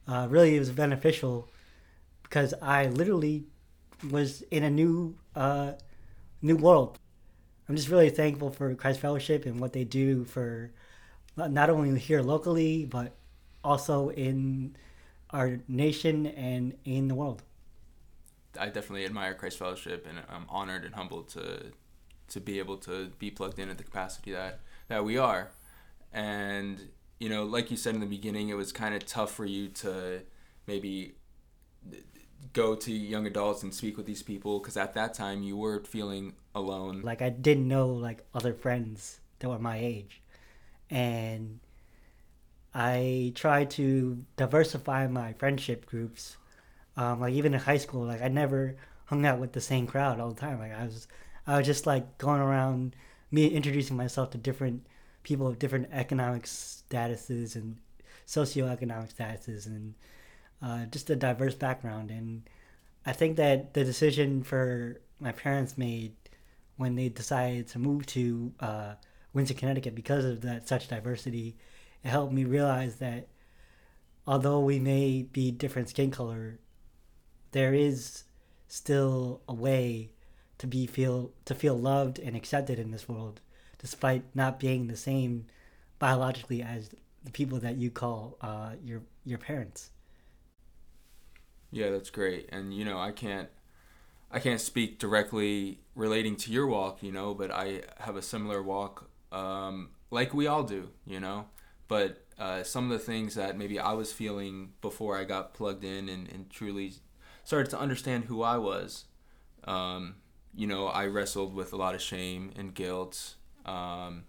uh, 0.06 0.26
really 0.30 0.58
was 0.58 0.70
beneficial 0.70 1.48
because 2.22 2.52
I 2.60 2.86
literally 2.86 3.46
was 4.10 4.42
in 4.50 4.62
a 4.64 4.70
new 4.70 5.16
uh, 5.34 5.72
new 6.42 6.56
world. 6.56 6.98
I'm 7.68 7.76
just 7.76 7.88
really 7.88 8.10
thankful 8.10 8.50
for 8.50 8.74
Christ 8.74 9.00
Fellowship 9.00 9.44
and 9.44 9.60
what 9.60 9.72
they 9.72 9.84
do 9.84 10.24
for 10.24 10.72
not 11.36 11.70
only 11.70 11.98
here 11.98 12.22
locally 12.22 12.84
but 12.84 13.14
also 13.62 14.08
in 14.10 14.76
our 15.30 15.60
nation 15.68 16.26
and 16.26 16.74
in 16.84 17.08
the 17.08 17.14
world. 17.14 17.42
I 18.58 18.66
definitely 18.66 19.04
admire 19.04 19.34
Christ 19.34 19.58
Fellowship, 19.58 20.06
and 20.08 20.18
I'm 20.28 20.46
honored 20.48 20.84
and 20.84 20.94
humbled 20.94 21.28
to 21.30 21.72
to 22.28 22.40
be 22.40 22.58
able 22.58 22.76
to 22.76 23.06
be 23.18 23.30
plugged 23.30 23.58
in 23.58 23.70
at 23.70 23.78
the 23.78 23.84
capacity 23.84 24.32
that 24.32 24.60
that 24.88 25.04
we 25.04 25.18
are. 25.18 25.50
And 26.12 26.88
you 27.18 27.28
know, 27.28 27.44
like 27.44 27.70
you 27.70 27.76
said 27.76 27.94
in 27.94 28.00
the 28.00 28.06
beginning, 28.06 28.48
it 28.48 28.54
was 28.54 28.72
kind 28.72 28.94
of 28.94 29.04
tough 29.04 29.32
for 29.32 29.44
you 29.44 29.68
to 29.68 30.22
maybe 30.66 31.14
go 32.52 32.74
to 32.74 32.92
young 32.92 33.26
adults 33.26 33.62
and 33.62 33.74
speak 33.74 33.96
with 33.96 34.06
these 34.06 34.22
people 34.22 34.58
because 34.58 34.76
at 34.76 34.94
that 34.94 35.14
time 35.14 35.42
you 35.42 35.56
were 35.56 35.84
feeling 35.84 36.34
alone. 36.54 37.02
Like 37.02 37.22
I 37.22 37.30
didn't 37.30 37.68
know 37.68 37.88
like 37.88 38.24
other 38.34 38.54
friends 38.54 39.20
that 39.38 39.48
were 39.48 39.58
my 39.58 39.78
age, 39.78 40.20
and 40.90 41.60
I 42.74 43.32
tried 43.34 43.70
to 43.72 44.24
diversify 44.36 45.06
my 45.06 45.32
friendship 45.34 45.86
groups 45.86 46.36
um, 46.98 47.20
like 47.20 47.34
even 47.34 47.54
in 47.54 47.60
high 47.60 47.76
school, 47.76 48.04
like 48.04 48.20
I 48.20 48.28
never 48.28 48.74
hung 49.04 49.24
out 49.24 49.38
with 49.38 49.52
the 49.52 49.60
same 49.60 49.86
crowd 49.86 50.18
all 50.18 50.30
the 50.30 50.40
time. 50.40 50.58
Like 50.58 50.74
I 50.74 50.84
was, 50.84 51.06
I 51.46 51.56
was 51.56 51.64
just 51.64 51.86
like 51.86 52.18
going 52.18 52.40
around, 52.40 52.96
me 53.30 53.46
introducing 53.46 53.96
myself 53.96 54.30
to 54.30 54.38
different 54.38 54.84
people 55.22 55.46
of 55.46 55.60
different 55.60 55.88
economic 55.92 56.42
statuses 56.42 57.54
and 57.54 57.76
socioeconomic 58.26 59.14
statuses 59.14 59.66
and 59.66 59.94
uh, 60.62 60.86
just 60.86 61.10
a 61.10 61.16
diverse 61.16 61.54
background. 61.54 62.10
And 62.10 62.42
I 63.06 63.12
think 63.12 63.36
that 63.36 63.74
the 63.74 63.84
decision 63.84 64.42
for 64.42 65.00
my 65.20 65.32
parents 65.32 65.78
made 65.78 66.14
when 66.76 66.94
they 66.94 67.08
decided 67.08 67.68
to 67.68 67.78
move 67.78 68.06
to 68.06 68.52
uh, 68.60 68.94
Windsor, 69.32 69.54
Connecticut, 69.54 69.94
because 69.94 70.24
of 70.24 70.40
that 70.42 70.68
such 70.68 70.88
diversity, 70.88 71.56
it 72.04 72.08
helped 72.08 72.32
me 72.32 72.44
realize 72.44 72.96
that 72.96 73.28
although 74.26 74.60
we 74.60 74.78
may 74.78 75.22
be 75.22 75.50
different 75.50 75.88
skin 75.88 76.10
color 76.10 76.58
there 77.52 77.74
is 77.74 78.24
still 78.68 79.40
a 79.48 79.54
way 79.54 80.10
to 80.58 80.66
be 80.66 80.86
feel 80.86 81.32
to 81.44 81.54
feel 81.54 81.78
loved 81.78 82.18
and 82.18 82.36
accepted 82.36 82.78
in 82.78 82.90
this 82.90 83.08
world, 83.08 83.40
despite 83.78 84.24
not 84.34 84.60
being 84.60 84.86
the 84.86 84.96
same 84.96 85.46
biologically 85.98 86.62
as 86.62 86.90
the 87.24 87.30
people 87.30 87.58
that 87.60 87.76
you 87.76 87.90
call 87.90 88.36
uh, 88.40 88.72
your 88.84 89.02
your 89.24 89.38
parents. 89.38 89.90
Yeah, 91.70 91.90
that's 91.90 92.10
great. 92.10 92.48
And 92.50 92.74
you 92.74 92.84
know, 92.84 92.98
I 92.98 93.12
can't 93.12 93.48
I 94.30 94.40
can't 94.40 94.60
speak 94.60 94.98
directly 94.98 95.80
relating 95.94 96.36
to 96.38 96.52
your 96.52 96.66
walk, 96.66 97.02
you 97.02 97.12
know, 97.12 97.34
but 97.34 97.50
I 97.52 97.82
have 97.98 98.16
a 98.16 98.22
similar 98.22 98.62
walk 98.62 99.08
um, 99.32 99.90
like 100.10 100.34
we 100.34 100.46
all 100.46 100.64
do, 100.64 100.90
you 101.06 101.20
know. 101.20 101.46
But 101.88 102.24
uh, 102.38 102.64
some 102.64 102.84
of 102.84 102.90
the 102.90 103.04
things 103.04 103.34
that 103.36 103.58
maybe 103.58 103.78
I 103.80 103.92
was 103.94 104.12
feeling 104.12 104.72
before 104.82 105.18
I 105.18 105.24
got 105.24 105.54
plugged 105.54 105.84
in 105.84 106.08
and, 106.08 106.28
and 106.30 106.50
truly 106.50 106.94
started 107.44 107.70
to 107.72 107.80
understand 107.80 108.26
who 108.26 108.42
I 108.42 108.58
was, 108.58 109.06
um, 109.64 110.16
you 110.54 110.66
know, 110.66 110.86
I 110.88 111.06
wrestled 111.06 111.54
with 111.54 111.72
a 111.72 111.76
lot 111.76 111.94
of 111.94 112.02
shame 112.02 112.52
and 112.56 112.74
guilt, 112.74 113.36
um, 113.66 114.24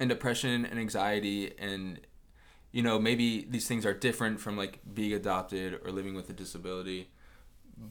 and 0.00 0.08
depression 0.08 0.64
and 0.64 0.78
anxiety, 0.78 1.52
and 1.58 2.00
you 2.78 2.84
know, 2.84 2.96
maybe 2.96 3.44
these 3.50 3.66
things 3.66 3.84
are 3.84 3.92
different 3.92 4.38
from 4.38 4.56
like 4.56 4.78
being 4.94 5.12
adopted 5.12 5.80
or 5.84 5.90
living 5.90 6.14
with 6.14 6.30
a 6.30 6.32
disability, 6.32 7.08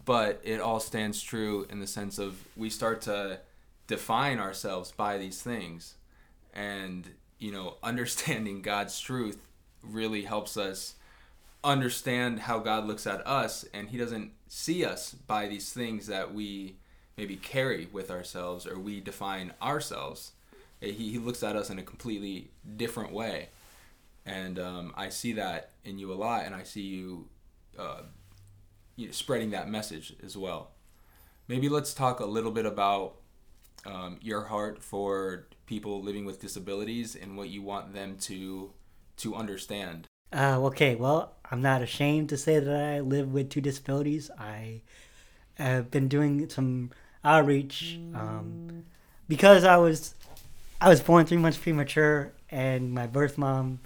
but 0.05 0.39
it 0.45 0.61
all 0.61 0.79
stands 0.79 1.21
true 1.21 1.67
in 1.69 1.81
the 1.81 1.87
sense 1.87 2.17
of 2.17 2.47
we 2.55 2.69
start 2.69 3.01
to 3.01 3.41
define 3.87 4.39
ourselves 4.39 4.93
by 4.93 5.17
these 5.17 5.41
things, 5.41 5.95
and 6.53 7.09
you 7.37 7.51
know, 7.51 7.75
understanding 7.83 8.61
God's 8.61 8.97
truth 8.97 9.41
really 9.83 10.21
helps 10.21 10.55
us 10.55 10.95
understand 11.65 12.39
how 12.39 12.59
God 12.59 12.87
looks 12.87 13.05
at 13.05 13.27
us, 13.27 13.65
and 13.73 13.89
He 13.89 13.97
doesn't 13.97 14.31
see 14.47 14.85
us 14.85 15.11
by 15.11 15.49
these 15.49 15.73
things 15.73 16.07
that 16.07 16.33
we 16.33 16.77
maybe 17.17 17.35
carry 17.35 17.89
with 17.91 18.09
ourselves 18.09 18.65
or 18.65 18.79
we 18.79 19.01
define 19.01 19.51
ourselves. 19.61 20.31
He, 20.79 20.93
he 20.93 21.17
looks 21.17 21.43
at 21.43 21.57
us 21.57 21.69
in 21.69 21.77
a 21.77 21.83
completely 21.83 22.51
different 22.77 23.11
way. 23.11 23.49
And 24.27 24.59
um, 24.59 24.93
I 24.95 25.07
see 25.09 25.33
that 25.33 25.71
in 25.85 25.97
you 25.97 26.11
a 26.11 26.15
lot, 26.15 26.45
and 26.45 26.53
I 26.53 26.63
see 26.63 26.81
you, 26.81 27.29
uh, 27.79 28.01
you 28.97 29.05
know, 29.05 29.11
spreading 29.13 29.51
that 29.51 29.69
message 29.69 30.13
as 30.23 30.35
well. 30.35 30.71
Maybe 31.47 31.69
let's 31.69 31.93
talk 31.93 32.19
a 32.19 32.25
little 32.25 32.51
bit 32.51 32.65
about 32.65 33.15
um, 33.85 34.17
your 34.21 34.43
heart 34.43 34.83
for 34.83 35.47
people 35.65 36.01
living 36.01 36.25
with 36.25 36.41
disabilities 36.41 37.15
and 37.15 37.37
what 37.37 37.49
you 37.49 37.61
want 37.61 37.93
them 37.93 38.17
to 38.17 38.73
to 39.17 39.33
understand. 39.33 40.07
Uh, 40.33 40.59
okay, 40.65 40.95
well, 40.95 41.33
I'm 41.49 41.61
not 41.61 41.81
ashamed 41.81 42.29
to 42.29 42.37
say 42.37 42.59
that 42.59 42.75
I 42.75 42.99
live 42.99 43.31
with 43.31 43.49
two 43.49 43.61
disabilities. 43.61 44.29
I 44.37 44.81
have 45.55 45.89
been 45.89 46.09
doing 46.09 46.49
some 46.49 46.91
outreach 47.23 47.97
um, 48.13 48.83
because 49.29 49.63
I 49.63 49.77
was 49.77 50.15
I 50.81 50.89
was 50.89 50.99
born 51.01 51.25
three 51.25 51.37
months 51.37 51.57
premature, 51.57 52.33
and 52.51 52.93
my 52.93 53.07
birth 53.07 53.37
mom 53.37 53.79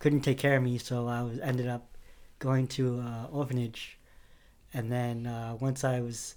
couldn't 0.00 0.22
take 0.22 0.38
care 0.38 0.56
of 0.56 0.62
me, 0.64 0.78
so 0.78 1.06
I 1.06 1.22
was 1.22 1.38
ended 1.38 1.68
up 1.68 1.96
going 2.40 2.66
to 2.68 3.00
uh, 3.00 3.26
orphanage, 3.30 3.98
and 4.74 4.90
then 4.90 5.26
uh, 5.26 5.56
once 5.60 5.84
I 5.84 6.00
was 6.00 6.34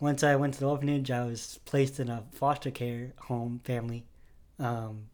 once 0.00 0.22
I 0.22 0.36
went 0.36 0.54
to 0.54 0.60
the 0.60 0.68
orphanage, 0.68 1.10
I 1.10 1.24
was 1.24 1.58
placed 1.64 2.00
in 2.00 2.08
a 2.08 2.22
foster 2.32 2.70
care 2.70 3.12
home 3.18 3.60
family 3.64 4.06
um, 4.58 5.08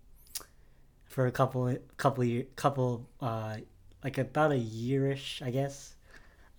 for 1.06 1.26
a 1.26 1.32
couple 1.32 1.76
couple 1.96 2.24
year, 2.24 2.44
couple 2.56 3.08
uh, 3.20 3.56
like 4.04 4.18
about 4.18 4.52
a 4.52 4.56
yearish, 4.56 5.40
I 5.42 5.50
guess, 5.50 5.94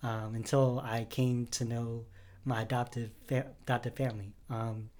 um, 0.02 0.34
until 0.34 0.80
I 0.80 1.04
came 1.04 1.46
to 1.52 1.64
know 1.64 2.04
my 2.44 2.62
adoptive 2.62 3.10
fa- 3.26 3.46
adoptive 3.62 3.94
family. 3.94 4.32
Um, 4.50 4.90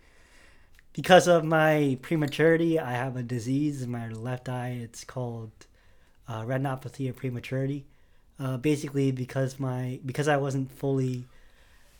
because 0.92 1.26
of 1.26 1.44
my 1.44 1.98
prematurity, 2.02 2.78
I 2.78 2.92
have 2.92 3.16
a 3.16 3.22
disease 3.22 3.82
in 3.82 3.90
my 3.90 4.08
left 4.08 4.48
eye. 4.48 4.78
It's 4.80 5.02
called 5.02 5.66
uh, 6.28 6.42
retinopathy 6.42 7.08
of 7.08 7.16
prematurity. 7.16 7.84
Uh, 8.38 8.56
basically, 8.56 9.12
because 9.12 9.60
my 9.60 10.00
because 10.04 10.26
I 10.26 10.36
wasn't 10.36 10.72
fully 10.72 11.24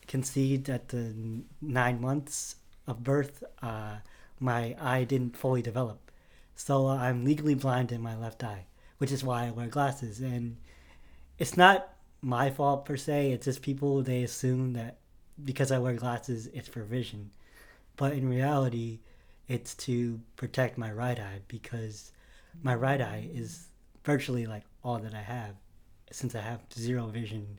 conceived 0.09 0.69
at 0.69 0.88
the 0.88 1.14
nine 1.62 2.00
months 2.00 2.57
of 2.87 3.04
birth, 3.04 3.45
uh, 3.62 3.97
my 4.40 4.75
eye 4.81 5.04
didn't 5.04 5.37
fully 5.37 5.62
develop. 5.62 6.11
So 6.57 6.88
I'm 6.88 7.25
legally 7.25 7.54
blind 7.54 7.93
in 7.93 8.00
my 8.00 8.16
left 8.16 8.45
eye, 8.45 8.66
which 8.99 9.12
is 9.12 9.25
why 9.25 9.47
I 9.47 9.50
wear 9.50 9.66
glasses. 9.66 10.21
And 10.21 10.57
it's 11.38 11.57
not 11.57 11.88
my 12.21 12.50
fault 12.50 12.85
per 12.85 12.97
se. 12.97 13.33
It's 13.33 13.45
just 13.45 13.62
people 13.62 14.02
they 14.02 14.23
assume 14.23 14.73
that 14.75 14.99
because 15.43 15.73
I 15.73 15.78
wear 15.78 15.95
glasses, 15.95 16.49
it's 16.49 16.69
for 16.69 16.83
vision. 16.83 17.31
But 17.97 18.12
in 18.12 18.28
reality, 18.28 19.00
it's 19.49 19.75
to 19.75 20.21
protect 20.37 20.78
my 20.78 20.90
right 20.93 21.19
eye 21.19 21.40
because 21.49 22.12
my 22.62 22.75
right 22.75 23.00
eye 23.00 23.28
is 23.33 23.66
virtually 24.04 24.46
like 24.46 24.64
all 24.82 24.99
that 24.99 25.14
I 25.14 25.23
have 25.23 25.54
since 26.11 26.34
I 26.34 26.40
have 26.40 26.61
zero 26.73 27.06
vision 27.06 27.58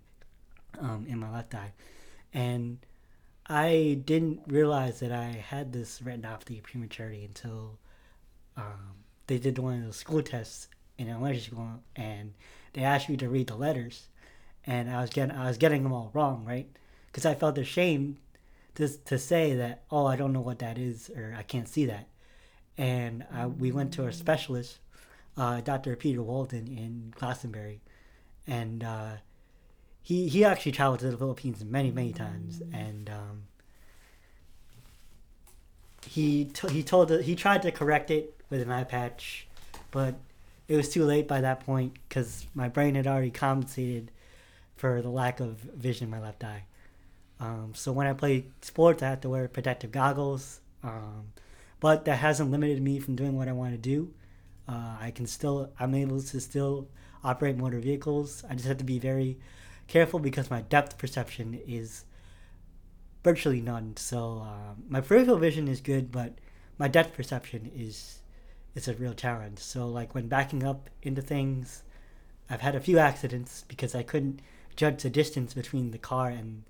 um, 0.80 1.06
in 1.08 1.20
my 1.20 1.32
left 1.32 1.54
eye. 1.56 1.74
And 2.34 2.80
I 3.48 4.00
didn't 4.06 4.42
realize 4.48 5.00
that 5.00 5.12
I 5.12 5.26
had 5.26 5.72
this 5.72 6.00
retinopathy 6.00 6.64
prematurity 6.64 7.26
until 7.26 7.78
um, 8.58 8.96
they 9.28 9.38
did 9.38 9.60
one 9.60 9.80
of 9.80 9.86
those 9.86 9.98
school 9.98 10.22
tests 10.22 10.68
in 10.98 11.10
elementary 11.10 11.42
school, 11.42 11.68
and 11.96 12.34
they 12.74 12.84
asked 12.84 13.10
me 13.10 13.18
to 13.18 13.30
read 13.30 13.48
the 13.48 13.56
letters, 13.56 14.08
and 14.66 14.90
I 14.90 15.02
was 15.02 15.10
getting 15.10 15.36
I 15.36 15.48
was 15.48 15.58
getting 15.58 15.84
them 15.84 15.94
all 15.94 16.10
wrong, 16.14 16.46
right? 16.46 16.68
Because 17.08 17.26
I 17.26 17.36
felt 17.36 17.58
ashamed 17.58 18.18
to 18.76 18.88
to 18.88 19.20
say 19.20 19.54
that 19.56 19.84
oh 19.92 20.06
I 20.06 20.16
don't 20.16 20.34
know 20.34 20.42
what 20.42 20.60
that 20.60 20.78
is 20.78 21.10
or 21.10 21.36
I 21.38 21.44
can't 21.44 21.68
see 21.68 21.86
that, 21.86 22.08
and 22.78 23.26
I, 23.32 23.48
we 23.48 23.72
went 23.72 23.94
to 23.94 24.08
a 24.08 24.14
specialist, 24.14 24.80
uh, 25.38 25.62
Dr. 25.62 25.96
Peter 25.96 26.22
Walden 26.22 26.68
in 26.68 27.14
Glastonbury, 27.18 27.82
and 28.48 28.84
uh, 28.84 29.12
he 30.02 30.28
he 30.28 30.46
actually 30.46 30.72
traveled 30.72 31.00
to 31.00 31.10
the 31.10 31.18
Philippines 31.18 31.64
many 31.64 31.92
many 31.92 32.14
times, 32.14 32.62
and 32.74 33.10
um, 33.10 33.44
he 36.08 36.46
t- 36.46 36.70
he 36.70 36.84
told 36.84 37.10
he 37.10 37.36
tried 37.36 37.62
to 37.64 37.72
correct 37.72 38.12
it 38.12 38.34
with 38.50 38.62
an 38.62 38.72
eye 38.72 38.84
patch, 38.84 39.48
but 39.92 40.16
it 40.68 40.76
was 40.76 40.90
too 40.90 41.04
late 41.04 41.28
by 41.28 41.42
that 41.42 41.66
point 41.66 41.98
because 42.08 42.46
my 42.54 42.70
brain 42.70 42.96
had 42.96 43.08
already 43.08 43.32
compensated 43.32 44.12
for 44.76 45.02
the 45.02 45.10
lack 45.10 45.40
of 45.40 45.58
vision 45.58 46.06
in 46.06 46.12
my 46.12 46.20
left 46.20 46.44
eye. 46.44 46.64
Um, 47.40 47.74
so 47.76 47.92
when 47.92 48.08
I 48.08 48.14
play 48.14 48.46
sports, 48.62 49.04
I 49.04 49.10
have 49.10 49.22
to 49.22 49.30
wear 49.30 49.48
protective 49.48 49.92
goggles, 49.92 50.62
um, 50.84 51.34
but 51.80 52.06
that 52.06 52.18
hasn't 52.18 52.52
limited 52.52 52.82
me 52.82 53.00
from 53.00 53.16
doing 53.16 53.36
what 53.36 53.48
I 53.48 53.52
want 53.52 53.74
to 53.74 53.78
do. 53.78 54.14
Uh, 54.68 54.98
I 55.00 55.12
can 55.12 55.28
still 55.28 55.72
I'm 55.80 55.94
able 55.94 56.22
to 56.22 56.40
still 56.40 56.88
operate 57.24 57.58
motor 57.58 57.80
vehicles. 57.80 58.44
I 58.50 58.56
just 58.56 58.68
have 58.68 58.78
to 58.78 58.84
be 58.84 59.00
very 59.00 59.38
careful 59.88 60.20
because 60.20 60.50
my 60.50 60.62
depth 60.62 60.98
perception 60.98 61.60
is 61.68 62.06
virtually 63.24 63.62
none. 63.62 63.98
So 63.98 64.46
um, 64.46 64.84
my 64.88 65.02
peripheral 65.02 65.38
vision 65.38 65.68
is 65.68 65.82
good, 65.82 66.12
but 66.12 66.36
my 66.78 66.88
depth 66.88 67.16
perception 67.16 67.72
is 67.76 68.22
is 68.76 68.88
a 68.88 68.94
real 68.94 69.14
challenge. 69.14 69.60
So 69.60 69.88
like 69.88 70.14
when 70.14 70.28
backing 70.28 70.64
up 70.64 70.90
into 71.02 71.22
things, 71.22 71.84
I've 72.50 72.62
had 72.62 72.76
a 72.76 72.82
few 72.82 73.00
accidents 73.00 73.64
because 73.68 73.96
I 73.96 74.04
couldn't 74.04 74.42
judge 74.76 75.04
the 75.04 75.10
distance 75.10 75.54
between 75.54 75.92
the 75.92 75.98
car 75.98 76.28
and 76.30 76.64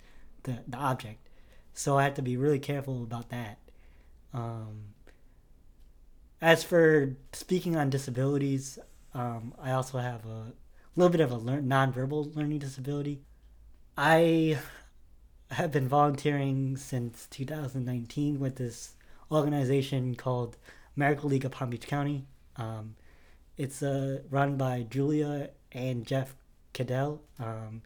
the, 0.44 0.60
the 0.68 0.78
object. 0.78 1.28
So 1.74 1.98
I 1.98 2.04
had 2.04 2.16
to 2.16 2.22
be 2.22 2.38
really 2.38 2.60
careful 2.60 3.04
about 3.04 3.30
that. 3.30 3.58
Um, 4.34 4.94
as 6.42 6.64
for 6.64 7.16
speaking 7.34 7.76
on 7.76 7.90
disabilities, 7.90 8.80
um, 9.14 9.54
I 9.62 9.72
also 9.72 9.98
have 10.00 10.26
a 10.26 10.54
little 10.96 11.12
bit 11.12 11.22
of 11.22 11.32
a 11.32 11.38
learn, 11.38 11.68
nonverbal 11.68 12.36
learning 12.36 12.60
disability. 12.60 13.22
I 13.98 14.60
have 15.52 15.72
been 15.72 15.88
volunteering 15.88 16.76
since 16.78 17.28
2019 17.32 18.40
with 18.40 18.58
this 18.58 18.96
organization 19.32 20.16
called 20.16 20.58
Miracle 20.96 21.30
League 21.30 21.46
of 21.46 21.52
Palm 21.52 21.70
Beach 21.70 21.88
County. 21.88 22.26
Um, 22.58 22.96
it's 23.58 23.82
uh, 23.82 24.20
run 24.30 24.58
by 24.58 24.86
Julia 24.90 25.50
and 25.72 26.06
Jeff 26.06 26.36
Cadell. 26.74 27.22
Um, 27.40 27.82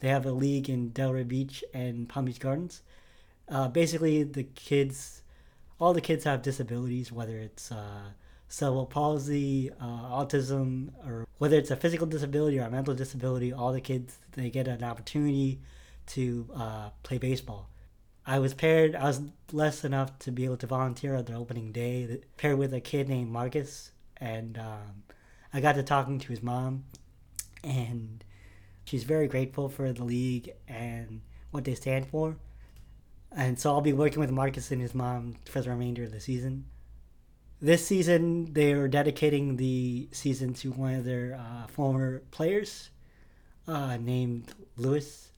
they 0.00 0.08
have 0.08 0.26
a 0.26 0.32
league 0.32 0.68
in 0.68 0.90
Delray 0.90 1.26
Beach 1.26 1.64
and 1.74 2.08
Palm 2.08 2.26
Beach 2.26 2.40
Gardens. 2.40 2.82
Uh, 3.48 3.68
basically, 3.68 4.22
the 4.22 4.44
kids, 4.44 5.22
all 5.80 5.94
the 5.94 6.00
kids 6.00 6.24
have 6.24 6.42
disabilities, 6.42 7.12
whether 7.12 7.36
it's 7.38 7.70
uh, 7.70 8.10
cerebral 8.48 8.86
palsy, 8.86 9.70
uh, 9.80 9.84
autism, 9.84 10.90
or 11.06 11.26
whether 11.38 11.56
it's 11.56 11.70
a 11.70 11.76
physical 11.76 12.06
disability 12.06 12.58
or 12.58 12.62
a 12.62 12.70
mental 12.70 12.94
disability, 12.94 13.52
all 13.52 13.72
the 13.72 13.80
kids 13.80 14.18
they 14.32 14.50
get 14.50 14.66
an 14.66 14.82
opportunity 14.82 15.60
to 16.06 16.48
uh, 16.54 16.90
play 17.02 17.18
baseball. 17.18 17.68
I 18.26 18.40
was 18.40 18.54
paired. 18.54 18.94
I 18.94 19.04
was 19.04 19.20
blessed 19.46 19.84
enough 19.84 20.18
to 20.20 20.32
be 20.32 20.44
able 20.44 20.58
to 20.58 20.66
volunteer 20.66 21.14
at 21.14 21.26
their 21.26 21.36
opening 21.36 21.72
day, 21.72 22.20
paired 22.36 22.58
with 22.58 22.74
a 22.74 22.80
kid 22.80 23.08
named 23.08 23.30
Marcus, 23.30 23.92
and 24.18 24.58
um, 24.58 25.04
I 25.52 25.60
got 25.60 25.76
to 25.76 25.82
talking 25.82 26.18
to 26.18 26.28
his 26.28 26.42
mom, 26.42 26.84
and 27.64 28.22
she's 28.84 29.04
very 29.04 29.28
grateful 29.28 29.68
for 29.68 29.92
the 29.92 30.04
league 30.04 30.52
and 30.66 31.22
what 31.50 31.64
they 31.64 31.74
stand 31.74 32.06
for. 32.08 32.36
And 33.34 33.58
so 33.58 33.72
I'll 33.72 33.80
be 33.80 33.92
working 33.92 34.20
with 34.20 34.30
Marcus 34.30 34.70
and 34.70 34.80
his 34.80 34.94
mom 34.94 35.36
for 35.44 35.60
the 35.60 35.70
remainder 35.70 36.04
of 36.04 36.12
the 36.12 36.20
season. 36.20 36.64
This 37.60 37.86
season, 37.86 38.52
they 38.52 38.72
are 38.72 38.86
dedicating 38.86 39.56
the 39.56 40.08
season 40.12 40.54
to 40.54 40.70
one 40.70 40.94
of 40.94 41.04
their 41.04 41.34
uh, 41.34 41.66
former 41.66 42.22
players, 42.30 42.90
uh, 43.66 43.96
named 43.96 44.54
Lewis, 44.76 45.32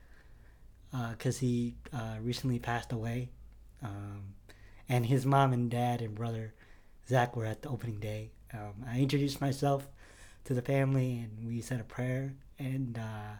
because 0.90 1.38
uh, 1.38 1.40
he 1.40 1.74
uh, 1.92 2.16
recently 2.20 2.58
passed 2.58 2.92
away. 2.92 3.30
Um, 3.82 4.34
and 4.88 5.06
his 5.06 5.24
mom 5.24 5.52
and 5.52 5.70
dad 5.70 6.02
and 6.02 6.14
brother, 6.14 6.52
Zach, 7.08 7.36
were 7.36 7.46
at 7.46 7.62
the 7.62 7.70
opening 7.70 8.00
day. 8.00 8.32
Um, 8.52 8.84
I 8.86 8.98
introduced 8.98 9.40
myself 9.40 9.88
to 10.44 10.54
the 10.54 10.62
family, 10.62 11.18
and 11.18 11.48
we 11.48 11.60
said 11.62 11.80
a 11.80 11.84
prayer, 11.84 12.34
and 12.58 12.98
uh, 12.98 13.36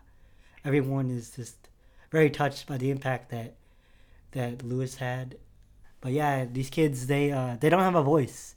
everyone 0.64 1.11
is 1.11 1.30
just 1.30 1.69
very 2.11 2.30
touched 2.30 2.66
by 2.66 2.78
the 2.78 2.90
impact 2.90 3.30
that 3.30 3.57
that 4.33 4.63
Lewis 4.63 4.97
had. 4.97 5.37
But 6.01 6.13
yeah, 6.13 6.47
these 6.51 6.71
kids 6.71 7.07
they 7.07 7.31
uh, 7.31 7.57
they 7.61 7.69
don't 7.69 7.81
have 7.81 7.95
a 7.95 8.03
voice, 8.03 8.55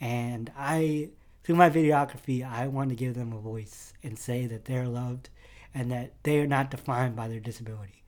and 0.00 0.52
I 0.56 1.10
through 1.42 1.56
my 1.56 1.70
videography 1.70 2.46
I 2.48 2.66
want 2.68 2.90
to 2.90 2.96
give 2.96 3.14
them 3.14 3.32
a 3.32 3.38
voice 3.38 3.92
and 4.02 4.18
say 4.18 4.46
that 4.46 4.66
they're 4.66 4.88
loved, 4.88 5.30
and 5.74 5.90
that 5.90 6.12
they 6.22 6.38
are 6.40 6.46
not 6.46 6.70
defined 6.70 7.16
by 7.16 7.28
their 7.28 7.40
disability, 7.40 8.02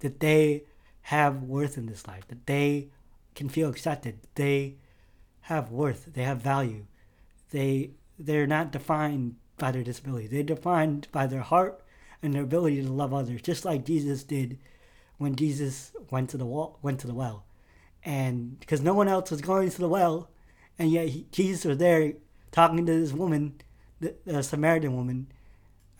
that 0.00 0.20
they 0.20 0.64
have 1.02 1.42
worth 1.42 1.76
in 1.76 1.86
this 1.86 2.06
life, 2.06 2.26
that 2.28 2.46
they 2.46 2.88
can 3.34 3.48
feel 3.48 3.68
accepted, 3.68 4.18
they 4.34 4.76
have 5.42 5.70
worth, 5.70 6.12
they 6.14 6.22
have 6.22 6.40
value, 6.40 6.84
they 7.50 7.90
they're 8.18 8.46
not 8.46 8.70
defined 8.70 9.36
by 9.58 9.72
their 9.72 9.82
disability, 9.82 10.26
they're 10.26 10.42
defined 10.42 11.08
by 11.10 11.26
their 11.26 11.40
heart 11.40 11.82
and 12.22 12.34
their 12.34 12.42
ability 12.42 12.82
to 12.82 12.92
love 12.92 13.14
others, 13.14 13.42
just 13.42 13.64
like 13.64 13.84
Jesus 13.84 14.22
did 14.22 14.58
when 15.20 15.36
Jesus 15.36 15.92
went 16.10 16.30
to 16.30 16.38
the 16.38 16.46
wall, 16.46 16.78
went 16.80 16.98
to 17.00 17.06
the 17.06 17.12
well, 17.12 17.44
and 18.02 18.58
because 18.58 18.80
no 18.80 18.94
one 18.94 19.06
else 19.06 19.30
was 19.30 19.42
going 19.42 19.68
to 19.68 19.78
the 19.78 19.86
well, 19.86 20.30
and 20.78 20.90
yet 20.90 21.08
he, 21.08 21.26
Jesus 21.30 21.66
was 21.66 21.76
there 21.76 22.14
talking 22.52 22.86
to 22.86 23.00
this 23.00 23.12
woman, 23.12 23.60
the, 24.00 24.14
the 24.24 24.42
Samaritan 24.42 24.96
woman, 24.96 25.30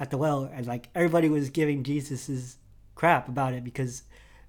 at 0.01 0.09
the 0.09 0.17
well, 0.17 0.51
and 0.51 0.67
like 0.67 0.89
everybody 0.95 1.29
was 1.29 1.51
giving 1.51 1.85
Jesus's 1.85 2.57
crap 2.95 3.29
about 3.29 3.53
it 3.53 3.63
because 3.63 4.05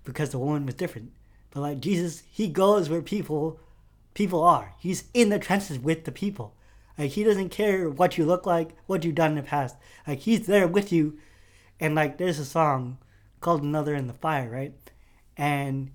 because 0.05 0.29
the 0.29 0.39
woman 0.39 0.65
was 0.65 0.75
different. 0.75 1.11
But 1.51 1.59
like 1.59 1.81
Jesus, 1.81 2.23
he 2.31 2.47
goes 2.47 2.89
where 2.89 3.01
people 3.01 3.59
people 4.13 4.41
are. 4.41 4.73
He's 4.79 5.03
in 5.13 5.27
the 5.27 5.37
trenches 5.37 5.79
with 5.79 6.05
the 6.05 6.13
people. 6.13 6.55
Like 6.97 7.11
he 7.11 7.25
doesn't 7.25 7.49
care 7.49 7.89
what 7.89 8.17
you 8.17 8.25
look 8.25 8.45
like, 8.45 8.69
what 8.85 9.03
you've 9.03 9.15
done 9.15 9.31
in 9.31 9.37
the 9.37 9.43
past. 9.43 9.75
Like 10.07 10.19
he's 10.19 10.47
there 10.47 10.65
with 10.65 10.93
you. 10.93 11.19
And 11.77 11.93
like 11.93 12.17
there's 12.17 12.39
a 12.39 12.45
song 12.45 12.99
called 13.41 13.63
Another 13.63 13.95
in 13.95 14.07
the 14.07 14.13
Fire, 14.13 14.49
right? 14.49 14.73
And 15.35 15.91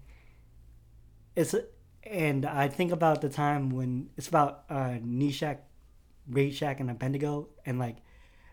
it's 1.35 1.55
and 2.05 2.45
I 2.45 2.69
think 2.69 2.93
about 2.93 3.21
the 3.21 3.29
time 3.29 3.71
when 3.71 4.11
it's 4.17 4.29
about 4.29 4.65
uh 4.69 4.99
Nishak, 5.03 5.59
Rashak, 6.31 6.81
and 6.81 6.91
Abednego, 6.91 7.49
and 7.65 7.79
like 7.79 7.97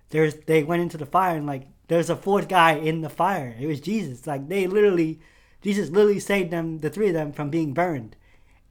there's 0.09 0.35
they 0.45 0.63
went 0.63 0.81
into 0.81 0.97
the 0.97 1.05
fire 1.05 1.35
and 1.35 1.47
like 1.47 1.67
there's 1.88 2.09
a 2.09 2.15
fourth 2.15 2.47
guy 2.47 2.73
in 2.73 3.01
the 3.01 3.09
fire. 3.09 3.55
It 3.59 3.67
was 3.67 3.81
Jesus. 3.81 4.25
Like 4.25 4.47
they 4.47 4.67
literally, 4.67 5.19
Jesus 5.62 5.89
literally 5.89 6.19
saved 6.19 6.51
them, 6.51 6.79
the 6.79 6.89
three 6.89 7.07
of 7.07 7.13
them, 7.13 7.33
from 7.33 7.50
being 7.50 7.73
burned, 7.73 8.15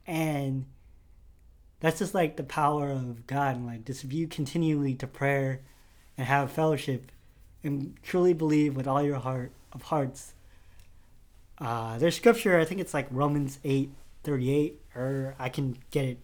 and 0.07 0.65
that's 1.79 1.99
just 1.99 2.13
like 2.13 2.37
the 2.37 2.43
power 2.43 2.89
of 2.89 3.27
God. 3.27 3.57
And 3.57 3.65
like 3.65 3.85
just 3.85 4.03
if 4.03 4.13
you 4.13 4.27
continually 4.27 4.95
to 4.95 5.07
prayer 5.07 5.61
and 6.17 6.27
have 6.27 6.51
fellowship 6.51 7.11
and 7.63 7.95
truly 8.03 8.33
believe 8.33 8.75
with 8.75 8.87
all 8.87 9.01
your 9.01 9.19
heart 9.19 9.51
of 9.71 9.83
hearts. 9.83 10.33
Uh, 11.59 11.97
there's 11.97 12.15
scripture, 12.15 12.59
I 12.59 12.65
think 12.65 12.81
it's 12.81 12.93
like 12.93 13.07
Romans 13.09 13.59
8 13.63 13.91
38, 14.23 14.79
or 14.95 15.35
I 15.37 15.49
can 15.49 15.77
get 15.91 16.05
it. 16.05 16.19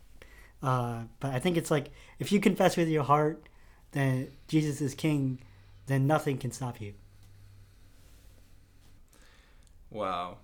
Uh, 0.64 1.04
but 1.20 1.34
I 1.34 1.40
think 1.40 1.58
it's 1.58 1.72
like 1.72 1.92
if 2.18 2.32
you 2.32 2.40
confess 2.40 2.78
with 2.78 2.88
your 2.88 3.04
heart 3.04 3.44
that 3.92 4.30
Jesus 4.48 4.82
is 4.82 4.94
King, 4.94 5.40
then 5.88 6.08
nothing 6.08 6.38
can 6.38 6.52
stop 6.52 6.80
you. 6.82 6.94
Wow. 9.90 10.38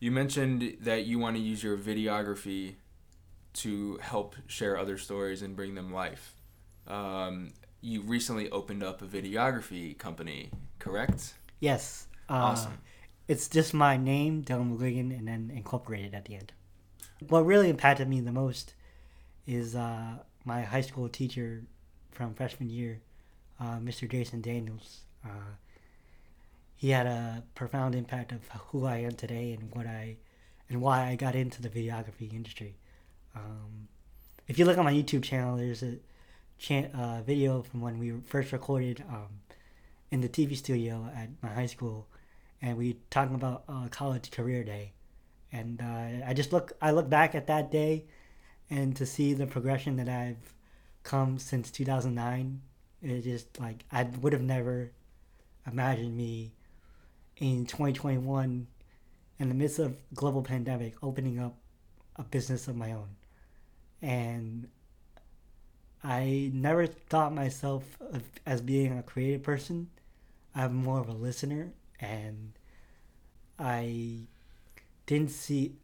You 0.00 0.10
mentioned 0.10 0.78
that 0.80 1.04
you 1.04 1.18
want 1.18 1.36
to 1.36 1.42
use 1.42 1.62
your 1.62 1.76
videography 1.76 2.74
to 3.52 3.98
help 4.00 4.36
share 4.46 4.78
other 4.78 4.98
stories 4.98 5.42
and 5.42 5.56
bring 5.56 5.74
them 5.74 5.92
life. 5.92 6.34
Um, 6.86 7.52
you 7.80 8.02
recently 8.02 8.50
opened 8.50 8.82
up 8.82 9.02
a 9.02 9.06
videography 9.06 9.96
company, 9.96 10.50
correct? 10.78 11.34
Yes. 11.60 12.06
Uh, 12.28 12.34
awesome. 12.34 12.78
It's 13.28 13.48
just 13.48 13.74
my 13.74 13.96
name, 13.96 14.42
Dylan 14.42 14.76
McGuigan, 14.76 15.16
and 15.16 15.28
then 15.28 15.52
incorporated 15.54 16.14
at 16.14 16.24
the 16.24 16.34
end. 16.34 16.52
What 17.28 17.46
really 17.46 17.68
impacted 17.68 18.08
me 18.08 18.20
the 18.20 18.32
most 18.32 18.74
is 19.46 19.74
uh, 19.76 20.18
my 20.44 20.62
high 20.62 20.80
school 20.80 21.08
teacher 21.08 21.62
from 22.10 22.34
freshman 22.34 22.70
year, 22.70 23.00
uh, 23.58 23.78
Mr. 23.78 24.10
Jason 24.10 24.40
Daniels. 24.40 25.00
Uh, 25.24 25.54
he 26.74 26.90
had 26.90 27.06
a 27.06 27.42
profound 27.54 27.94
impact 27.94 28.32
of 28.32 28.48
who 28.68 28.86
I 28.86 28.98
am 28.98 29.12
today 29.12 29.52
and 29.52 29.70
what 29.74 29.86
I 29.86 30.16
and 30.68 30.80
why 30.80 31.08
I 31.08 31.16
got 31.16 31.34
into 31.34 31.60
the 31.60 31.68
videography 31.68 32.32
industry. 32.32 32.76
Um, 33.34 33.88
if 34.48 34.58
you 34.58 34.64
look 34.64 34.78
on 34.78 34.84
my 34.84 34.92
YouTube 34.92 35.22
channel, 35.22 35.56
there's 35.56 35.82
a 35.82 35.98
uh, 36.94 37.22
video 37.22 37.62
from 37.62 37.80
when 37.80 37.98
we 37.98 38.12
first 38.26 38.52
recorded 38.52 39.02
um, 39.08 39.28
in 40.10 40.20
the 40.20 40.28
TV 40.28 40.56
studio 40.56 41.10
at 41.16 41.28
my 41.42 41.48
high 41.48 41.66
school, 41.66 42.06
and 42.60 42.76
we 42.76 42.96
talking 43.10 43.34
about 43.34 43.64
uh, 43.68 43.88
college 43.90 44.30
career 44.30 44.64
day, 44.64 44.92
and 45.52 45.80
uh, 45.80 46.26
I 46.26 46.34
just 46.34 46.52
look 46.52 46.72
I 46.82 46.90
look 46.90 47.08
back 47.08 47.34
at 47.34 47.46
that 47.46 47.70
day, 47.70 48.04
and 48.68 48.94
to 48.96 49.06
see 49.06 49.32
the 49.32 49.46
progression 49.46 49.96
that 49.96 50.08
I've 50.08 50.54
come 51.02 51.38
since 51.38 51.70
2009, 51.70 52.60
it 53.02 53.22
just 53.22 53.58
like 53.58 53.84
I 53.90 54.02
would 54.02 54.32
have 54.32 54.42
never 54.42 54.92
imagined 55.66 56.16
me 56.16 56.52
in 57.38 57.64
2021 57.66 58.66
in 59.38 59.48
the 59.48 59.54
midst 59.54 59.78
of 59.78 59.96
global 60.14 60.42
pandemic 60.42 60.94
opening 61.02 61.38
up 61.38 61.56
a 62.16 62.22
business 62.22 62.68
of 62.68 62.76
my 62.76 62.92
own 62.92 63.08
and 64.02 64.68
I 66.02 66.50
never 66.54 66.86
thought 66.86 67.34
myself 67.34 67.84
of, 68.00 68.22
as 68.46 68.60
being 68.60 68.96
a 68.96 69.02
creative 69.02 69.42
person. 69.42 69.90
I'm 70.54 70.74
more 70.74 71.00
of 71.00 71.08
a 71.08 71.12
listener, 71.12 71.72
and 72.00 72.52
I 73.58 74.26
didn't 75.06 75.30
see, 75.30 75.74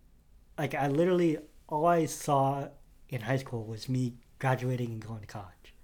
like, 0.59 0.75
I 0.75 0.89
literally, 0.89 1.39
all 1.69 1.87
I 1.87 2.07
saw 2.07 2.69
in 3.09 3.21
high 3.21 3.37
school 3.37 3.65
was 3.65 3.89
me 3.89 4.15
graduating 4.39 4.91
and 4.91 5.07
going 5.07 5.21
to 5.21 5.27
college. 5.27 5.75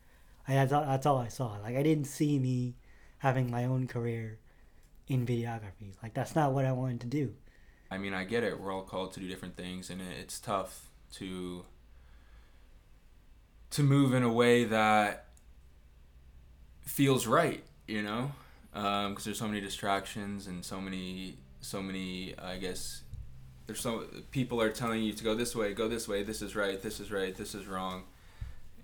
I, 0.49 0.55
that's, 0.55 0.73
all, 0.73 0.85
that's 0.85 1.07
all 1.07 1.19
I 1.19 1.29
saw. 1.29 1.59
Like, 1.63 1.77
I 1.77 1.83
didn't 1.83 2.07
see 2.07 2.39
me 2.39 2.75
having 3.19 3.51
my 3.51 3.67
own 3.67 3.87
career 3.87 4.39
in 5.07 5.27
videography. 5.27 5.95
Like, 6.03 6.15
that's 6.15 6.35
not 6.35 6.53
what 6.53 6.65
I 6.65 6.73
wanted 6.73 7.01
to 7.03 7.07
do. 7.07 7.35
I 7.91 7.99
mean, 7.99 8.15
I 8.15 8.25
get 8.25 8.43
it. 8.43 8.59
We're 8.59 8.73
all 8.73 8.83
called 8.83 9.13
to 9.13 9.21
do 9.21 9.29
different 9.29 9.57
things, 9.57 9.91
and 9.91 10.01
it's 10.01 10.41
tough 10.41 10.91
to 11.15 11.65
to 13.73 13.83
move 13.83 14.15
in 14.15 14.23
a 14.23 14.33
way 14.33 14.65
that 14.65 15.27
feels 16.83 17.27
right, 17.27 17.65
you 17.87 18.03
know, 18.03 18.33
because 18.73 19.07
um, 19.07 19.17
there's 19.25 19.39
so 19.39 19.49
many 19.49 19.61
distractions 19.61 20.47
and 20.47 20.65
so 20.65 20.81
many, 20.81 21.39
so 21.61 21.83
many. 21.83 22.35
I 22.39 22.59
guess 22.59 23.03
there's 23.67 23.81
so 23.81 24.05
people 24.31 24.61
are 24.61 24.71
telling 24.71 25.03
you 25.03 25.13
to 25.15 25.25
go 25.25 25.35
this 25.35 25.57
way, 25.57 25.73
go 25.73 25.89
this 25.89 26.07
way. 26.07 26.23
This 26.23 26.43
is 26.43 26.55
right. 26.55 26.81
This 26.81 27.01
is 27.01 27.11
right. 27.11 27.35
This 27.35 27.55
is 27.55 27.67
wrong. 27.67 28.05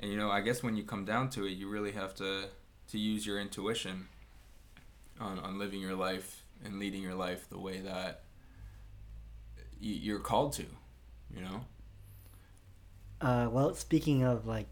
And 0.01 0.11
you 0.11 0.17
know, 0.17 0.31
I 0.31 0.41
guess 0.41 0.63
when 0.63 0.77
you 0.77 0.85
come 0.85 1.05
down 1.05 1.29
to 1.31 1.45
it, 1.45 1.51
you 1.51 1.69
really 1.69 1.93
have 1.93 2.15
to 2.17 2.47
to 2.91 2.99
use 2.99 3.27
your 3.27 3.39
intuition 3.39 4.09
on 5.21 5.39
on 5.39 5.59
living 5.59 5.81
your 5.81 5.97
life 5.97 6.45
and 6.65 6.79
leading 6.79 7.03
your 7.03 7.15
life 7.15 7.49
the 7.51 7.59
way 7.59 7.81
that 7.81 8.23
you're 9.81 10.19
called 10.19 10.55
to, 10.55 10.65
you 11.35 11.43
know. 11.43 11.61
Uh, 13.21 13.49
well, 13.51 13.75
speaking 13.75 14.23
of 14.23 14.47
like 14.47 14.67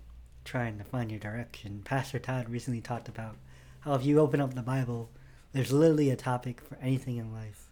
trying 0.46 0.78
to 0.78 0.84
find 0.84 1.10
your 1.10 1.20
direction. 1.20 1.82
Pastor 1.84 2.18
Todd 2.18 2.48
recently 2.48 2.80
talked 2.80 3.08
about 3.08 3.36
how 3.80 3.94
if 3.94 4.04
you 4.04 4.18
open 4.20 4.40
up 4.40 4.54
the 4.54 4.62
Bible, 4.62 5.10
there's 5.52 5.72
literally 5.72 6.10
a 6.10 6.16
topic 6.16 6.60
for 6.60 6.78
anything 6.80 7.18
in 7.18 7.32
life. 7.32 7.66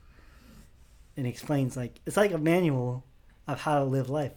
And 1.17 1.27
explains 1.27 1.77
like 1.77 2.01
it's 2.05 2.17
like 2.17 2.33
a 2.33 2.39
manual 2.39 3.05
of 3.47 3.61
how 3.61 3.79
to 3.79 3.85
live 3.85 4.11
life 4.11 4.33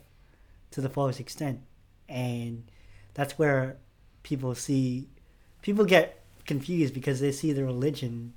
to 0.72 0.82
the 0.82 0.90
fullest 0.90 1.20
extent. 1.20 1.62
And 2.08 2.70
that's 3.16 3.38
where 3.40 3.78
people 4.22 4.54
see 4.54 5.10
people 5.62 5.86
get 5.86 6.24
confused 6.46 6.94
because 6.94 7.20
they 7.20 7.32
see 7.32 7.52
the 7.52 7.66
religion 7.66 8.34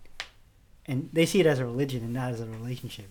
and 0.86 1.10
they 1.12 1.26
see 1.26 1.40
it 1.40 1.46
as 1.46 1.58
a 1.58 1.64
religion 1.64 2.02
and 2.02 2.14
not 2.14 2.32
as 2.32 2.40
a 2.40 2.46
relationship. 2.46 3.10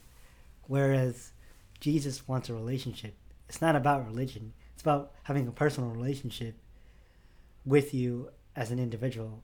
Whereas 0.68 1.32
Jesus 1.80 2.28
wants 2.28 2.50
a 2.50 2.54
relationship. 2.54 3.14
It's 3.48 3.62
not 3.62 3.76
about 3.76 4.06
religion. 4.06 4.54
It's 4.74 4.82
about 4.82 5.12
having 5.24 5.48
a 5.48 5.52
personal 5.52 5.92
relationship 5.92 6.56
with 7.66 7.94
you 7.94 8.30
as 8.56 8.72
an 8.72 8.80
individual 8.80 9.44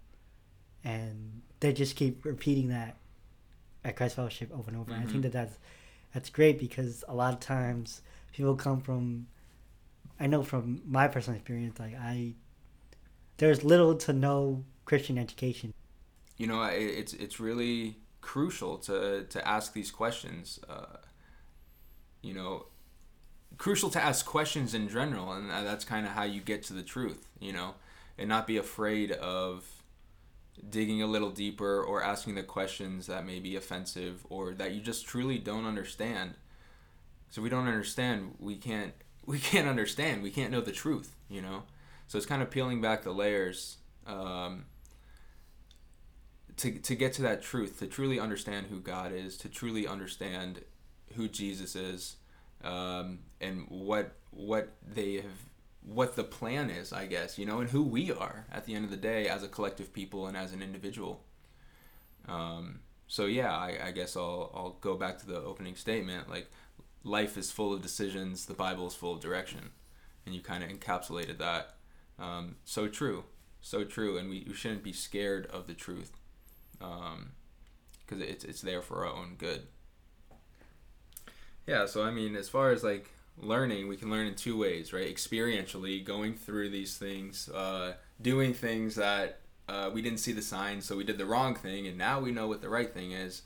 and 0.83 1.41
they 1.59 1.73
just 1.73 1.95
keep 1.95 2.23
repeating 2.23 2.69
that 2.69 2.95
at 3.83 3.95
Christ 3.95 4.15
Fellowship 4.15 4.51
over 4.53 4.69
and 4.69 4.79
over. 4.79 4.93
And 4.93 5.03
I 5.03 5.05
think 5.07 5.23
that 5.23 5.31
that's 5.31 5.57
that's 6.13 6.29
great 6.29 6.59
because 6.59 7.03
a 7.07 7.15
lot 7.15 7.33
of 7.33 7.39
times 7.39 8.01
people 8.31 8.55
come 8.55 8.79
from. 8.81 9.27
I 10.19 10.27
know 10.27 10.43
from 10.43 10.81
my 10.87 11.07
personal 11.09 11.37
experience, 11.37 11.77
like 11.79 11.95
I, 11.95 12.35
there's 13.37 13.63
little 13.65 13.95
to 13.95 14.13
no 14.13 14.63
Christian 14.85 15.17
education. 15.17 15.73
you 16.37 16.47
know, 16.47 16.63
it's 16.63 17.13
it's 17.13 17.39
really 17.39 17.97
crucial 18.21 18.77
to 18.79 19.25
to 19.29 19.47
ask 19.47 19.73
these 19.73 19.91
questions. 19.91 20.59
Uh, 20.69 20.97
you 22.21 22.33
know, 22.33 22.67
crucial 23.57 23.89
to 23.89 24.01
ask 24.01 24.25
questions 24.25 24.73
in 24.73 24.87
general, 24.87 25.31
and 25.33 25.49
that's 25.49 25.85
kind 25.85 26.05
of 26.05 26.13
how 26.13 26.23
you 26.23 26.41
get 26.41 26.63
to 26.63 26.73
the 26.73 26.83
truth. 26.83 27.27
You 27.39 27.53
know, 27.53 27.75
and 28.17 28.29
not 28.29 28.47
be 28.47 28.57
afraid 28.57 29.11
of 29.11 29.65
digging 30.69 31.01
a 31.01 31.07
little 31.07 31.31
deeper 31.31 31.81
or 31.83 32.01
asking 32.01 32.35
the 32.35 32.43
questions 32.43 33.07
that 33.07 33.25
may 33.25 33.39
be 33.39 33.55
offensive 33.55 34.25
or 34.29 34.53
that 34.53 34.71
you 34.71 34.81
just 34.81 35.05
truly 35.05 35.37
don't 35.37 35.65
understand. 35.65 36.35
So 37.29 37.41
we 37.41 37.49
don't 37.49 37.67
understand, 37.67 38.35
we 38.39 38.55
can't 38.55 38.93
we 39.25 39.39
can't 39.39 39.67
understand, 39.67 40.21
we 40.21 40.29
can't 40.29 40.51
know 40.51 40.61
the 40.61 40.71
truth. 40.71 41.15
You 41.29 41.41
know, 41.41 41.63
so 42.07 42.17
it's 42.17 42.27
kind 42.27 42.41
of 42.41 42.51
peeling 42.51 42.81
back 42.81 43.03
the 43.03 43.11
layers. 43.11 43.77
Um, 44.05 44.65
to, 46.57 46.71
to 46.71 46.95
get 46.95 47.13
to 47.13 47.21
that 47.23 47.41
truth, 47.41 47.79
to 47.79 47.87
truly 47.87 48.19
understand 48.19 48.67
who 48.67 48.79
God 48.79 49.11
is, 49.11 49.37
to 49.39 49.49
truly 49.49 49.87
understand 49.87 50.61
who 51.15 51.27
Jesus 51.27 51.75
is, 51.75 52.15
um, 52.63 53.19
and 53.41 53.65
what 53.69 54.13
what 54.31 54.73
they 54.85 55.15
have, 55.15 55.45
what 55.85 56.15
the 56.15 56.23
plan 56.23 56.69
is, 56.69 56.91
I 56.91 57.05
guess, 57.05 57.37
you 57.37 57.45
know, 57.45 57.59
and 57.59 57.69
who 57.69 57.83
we 57.83 58.11
are 58.11 58.45
at 58.51 58.65
the 58.65 58.73
end 58.73 58.85
of 58.85 58.91
the 58.91 58.97
day 58.97 59.27
as 59.27 59.43
a 59.43 59.47
collective 59.47 59.93
people 59.93 60.27
and 60.27 60.35
as 60.35 60.51
an 60.51 60.61
individual. 60.61 61.23
Um, 62.27 62.79
so 63.07 63.25
yeah, 63.25 63.55
I, 63.55 63.77
I 63.87 63.91
guess 63.91 64.17
I'll 64.17 64.51
I'll 64.53 64.77
go 64.81 64.95
back 64.95 65.19
to 65.19 65.27
the 65.27 65.39
opening 65.41 65.75
statement. 65.75 66.29
Like, 66.29 66.49
life 67.03 67.37
is 67.37 67.51
full 67.51 67.71
of 67.71 67.81
decisions. 67.81 68.45
The 68.45 68.53
Bible 68.53 68.87
is 68.87 68.95
full 68.95 69.13
of 69.13 69.19
direction, 69.19 69.69
and 70.25 70.33
you 70.33 70.41
kind 70.41 70.63
of 70.63 70.69
encapsulated 70.69 71.37
that. 71.37 71.75
Um, 72.17 72.55
so 72.65 72.87
true, 72.87 73.25
so 73.61 73.83
true, 73.83 74.17
and 74.17 74.29
we, 74.29 74.45
we 74.47 74.53
shouldn't 74.53 74.83
be 74.83 74.93
scared 74.93 75.45
of 75.47 75.67
the 75.67 75.73
truth 75.73 76.11
because 76.79 78.21
it's 78.21 78.43
it's 78.43 78.61
there 78.61 78.81
for 78.81 79.05
our 79.05 79.13
own 79.13 79.35
good. 79.37 79.67
Yeah, 81.67 81.85
so 81.85 82.03
I 82.03 82.11
mean, 82.11 82.35
as 82.35 82.49
far 82.49 82.71
as 82.71 82.83
like 82.83 83.11
learning, 83.37 83.87
we 83.87 83.97
can 83.97 84.09
learn 84.09 84.27
in 84.27 84.35
two 84.35 84.57
ways, 84.57 84.93
right? 84.93 85.13
Experientially, 85.13 86.03
going 86.03 86.35
through 86.35 86.69
these 86.69 86.97
things, 86.97 87.49
uh, 87.49 87.93
doing 88.21 88.53
things 88.53 88.95
that 88.95 89.39
uh, 89.67 89.89
we 89.93 90.01
didn't 90.01 90.19
see 90.19 90.31
the 90.31 90.41
signs, 90.41 90.85
so 90.85 90.95
we 90.95 91.03
did 91.03 91.17
the 91.17 91.25
wrong 91.25 91.55
thing, 91.55 91.87
and 91.87 91.97
now 91.97 92.19
we 92.19 92.31
know 92.31 92.47
what 92.47 92.61
the 92.61 92.69
right 92.69 92.93
thing 92.93 93.11
is. 93.11 93.41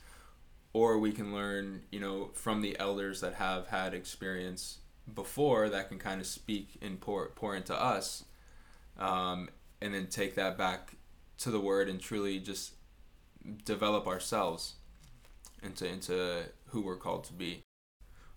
Or 0.71 0.99
we 0.99 1.11
can 1.11 1.33
learn, 1.33 1.81
you 1.91 1.99
know, 1.99 2.29
from 2.33 2.61
the 2.61 2.77
elders 2.79 3.21
that 3.21 3.33
have 3.35 3.67
had 3.67 3.95
experience 3.95 4.79
before 5.11 5.67
that 5.69 5.89
can 5.89 5.97
kind 5.97 6.21
of 6.21 6.27
speak 6.27 6.77
and 6.81 7.01
pour 7.01 7.29
pour 7.29 7.55
into 7.55 7.73
us, 7.73 8.25
um, 8.99 9.49
and 9.81 9.95
then 9.95 10.05
take 10.07 10.35
that 10.35 10.59
back 10.59 10.95
to 11.39 11.49
the 11.49 11.59
word 11.59 11.89
and 11.89 11.99
truly 11.99 12.37
just 12.37 12.73
develop 13.65 14.05
ourselves 14.05 14.75
into 15.63 15.87
into 15.87 16.43
who 16.67 16.81
we're 16.81 16.97
called 16.97 17.23
to 17.23 17.33
be. 17.33 17.63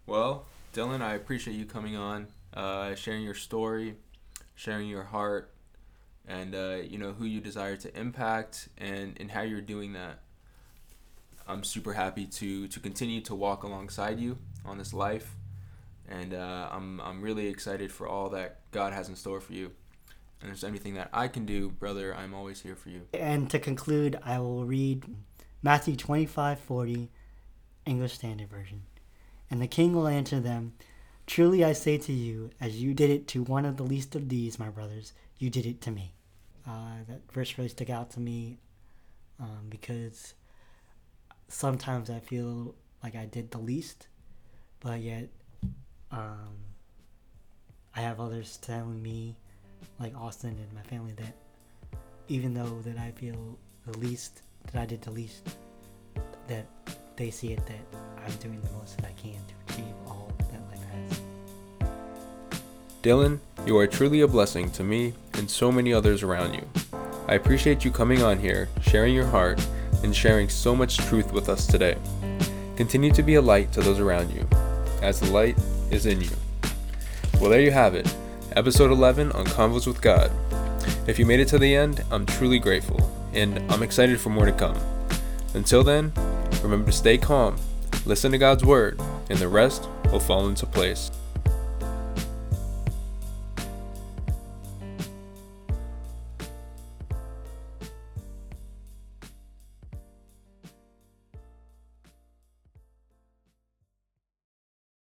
Well, 0.07 0.47
Dylan, 0.73 1.03
I 1.03 1.15
appreciate 1.15 1.55
you 1.55 1.67
coming 1.67 1.97
on, 1.97 2.29
uh, 2.55 2.95
sharing 2.95 3.23
your 3.23 3.35
story, 3.35 3.97
sharing 4.55 4.89
your 4.89 5.05
heart, 5.05 5.53
and 6.27 6.55
uh, 6.55 6.79
you 6.83 6.99
know 6.99 7.13
who 7.13 7.27
you 7.27 7.41
desire 7.41 7.77
to 7.77 7.99
impact 7.99 8.69
and 8.79 9.17
and 9.21 9.31
how 9.31 9.43
you're 9.43 9.61
doing 9.61 9.93
that. 9.93 10.21
I'm 11.47 11.63
super 11.63 11.93
happy 11.93 12.25
to 12.27 12.69
to 12.69 12.81
continue 12.81 13.21
to 13.23 13.35
walk 13.35 13.65
alongside 13.65 14.19
you 14.19 14.39
on 14.65 14.79
this 14.79 14.95
life, 14.95 15.35
and 16.09 16.33
uh, 16.33 16.69
I'm 16.71 17.01
I'm 17.01 17.21
really 17.21 17.49
excited 17.49 17.93
for 17.93 18.07
all 18.09 18.31
that 18.31 18.61
God 18.71 18.93
has 18.93 19.09
in 19.09 19.17
store 19.17 19.41
for 19.41 19.53
you. 19.53 19.73
And 20.41 20.51
if 20.51 20.61
there's 20.61 20.65
anything 20.65 20.95
that 20.95 21.11
I 21.13 21.29
can 21.29 21.45
do, 21.45 21.71
brother, 21.71 22.15
I'm 22.17 22.35
always 22.35 22.63
here 22.63 22.77
for 22.77 22.89
you. 22.89 23.03
And 23.13 23.49
to 23.51 23.59
conclude, 23.59 24.19
I 24.25 24.39
will 24.39 24.65
read 24.65 25.05
Matthew 25.63 25.97
twenty 25.97 26.27
five 26.27 26.59
forty, 26.61 27.11
English 27.85 28.15
Standard 28.15 28.49
Version. 28.49 28.83
And 29.53 29.61
the 29.61 29.67
king 29.67 29.93
will 29.93 30.09
answer 30.09 30.41
them, 30.41 30.73
Truly 31.27 31.63
I 31.63 31.75
say 31.75 31.99
to 31.99 32.13
you, 32.13 32.51
as 32.59 32.83
you 32.83 32.95
did 32.95 33.11
it 33.11 33.29
to 33.29 33.43
one 33.43 33.67
of 33.67 33.77
the 33.77 33.83
least 33.83 34.17
of 34.17 34.31
these, 34.31 34.59
my 34.59 34.71
brothers, 34.71 35.13
you 35.39 35.51
did 35.51 35.67
it 35.67 35.83
to 35.83 35.91
me. 35.91 36.15
Uh, 36.67 37.05
that 37.07 37.21
verse 37.31 37.59
really 37.59 37.69
stuck 37.69 37.91
out 37.91 38.11
to 38.13 38.21
me 38.21 38.57
um, 39.39 39.67
because 39.69 40.33
sometimes 41.49 42.09
I 42.09 42.19
feel 42.19 42.75
like 43.03 43.15
I 43.15 43.27
did 43.27 43.51
the 43.51 43.59
least, 43.59 44.09
but 44.81 45.01
yet 45.01 45.29
um, 46.11 46.57
I 47.95 48.01
have 48.01 48.21
others 48.21 48.59
telling 48.63 49.03
me, 49.03 49.37
like 50.01 50.17
Austin 50.17 50.57
and 50.59 50.73
my 50.73 50.83
family, 50.83 51.13
that 51.19 51.37
even 52.27 52.55
though 52.55 52.81
that 52.87 52.97
I 52.97 53.11
feel 53.11 53.59
the 53.87 53.99
least, 53.99 54.41
that 54.73 54.81
I 54.81 54.87
did 54.87 55.03
the 55.03 55.11
least, 55.11 55.57
that 56.49 56.67
they 57.17 57.31
see 57.31 57.53
it 57.53 57.65
that 57.67 57.99
I'm 58.25 58.35
doing 58.37 58.61
the 58.61 58.73
most 58.73 58.97
that 58.97 59.07
I 59.07 59.13
can 59.13 59.33
to 59.35 59.73
achieve 59.73 59.95
all 60.07 60.31
that 60.39 60.61
life 60.71 60.85
has. 60.93 61.91
Dylan, 63.03 63.39
you 63.67 63.77
are 63.79 63.87
truly 63.87 64.21
a 64.21 64.29
blessing 64.29 64.71
to 64.73 64.85
me 64.85 65.15
and 65.35 65.51
so 65.51 65.73
many 65.73 65.93
others 65.93 66.23
around 66.23 66.55
you. 66.55 66.69
I 67.29 67.35
appreciate 67.35 67.85
you 67.85 67.91
coming 67.91 68.23
on 68.23 68.39
here, 68.39 68.69
sharing 68.81 69.15
your 69.15 69.27
heart, 69.27 69.65
and 70.03 70.15
sharing 70.15 70.49
so 70.49 70.75
much 70.75 70.99
truth 70.99 71.33
with 71.33 71.49
us 71.49 71.67
today. 71.67 71.97
Continue 72.77 73.13
to 73.13 73.23
be 73.23 73.37
a 73.37 73.43
light 73.43 73.73
to 73.73 73.81
those 73.81 74.01
around 74.01 74.31
you, 74.33 74.47
as 75.01 75.21
the 75.21 75.31
light 75.31 75.57
is 75.91 76.07
in 76.07 76.21
you. 76.21 76.31
Well, 77.41 77.51
there 77.51 77.61
you 77.61 77.71
have 77.71 77.95
it, 77.95 78.13
episode 78.57 78.91
11 78.91 79.33
on 79.33 79.47
Convos 79.47 79.87
with 79.87 80.01
God. 80.01 80.31
If 81.07 81.19
you 81.19 81.27
made 81.27 81.41
it 81.41 81.49
to 81.49 81.59
the 81.59 81.75
end, 81.75 82.05
I'm 82.11 82.27
truly 82.27 82.59
grateful, 82.59 83.11
and 83.33 83.59
I'm 83.71 83.83
excited 83.83 84.21
for 84.21 84.31
more 84.31 84.47
to 84.47 84.53
come. 84.53 84.77
Until 85.55 85.85
then, 85.85 86.13
remember 86.63 86.91
to 86.91 86.97
stay 86.97 87.19
calm, 87.19 87.57
listen 88.07 88.33
to 88.33 88.39
God's 88.39 88.65
word, 88.65 89.01
and 89.31 89.39
the 89.39 89.49
rest 89.49 89.89
will 90.11 90.21
fall 90.21 90.49
into 90.49 90.67
place. 90.67 91.11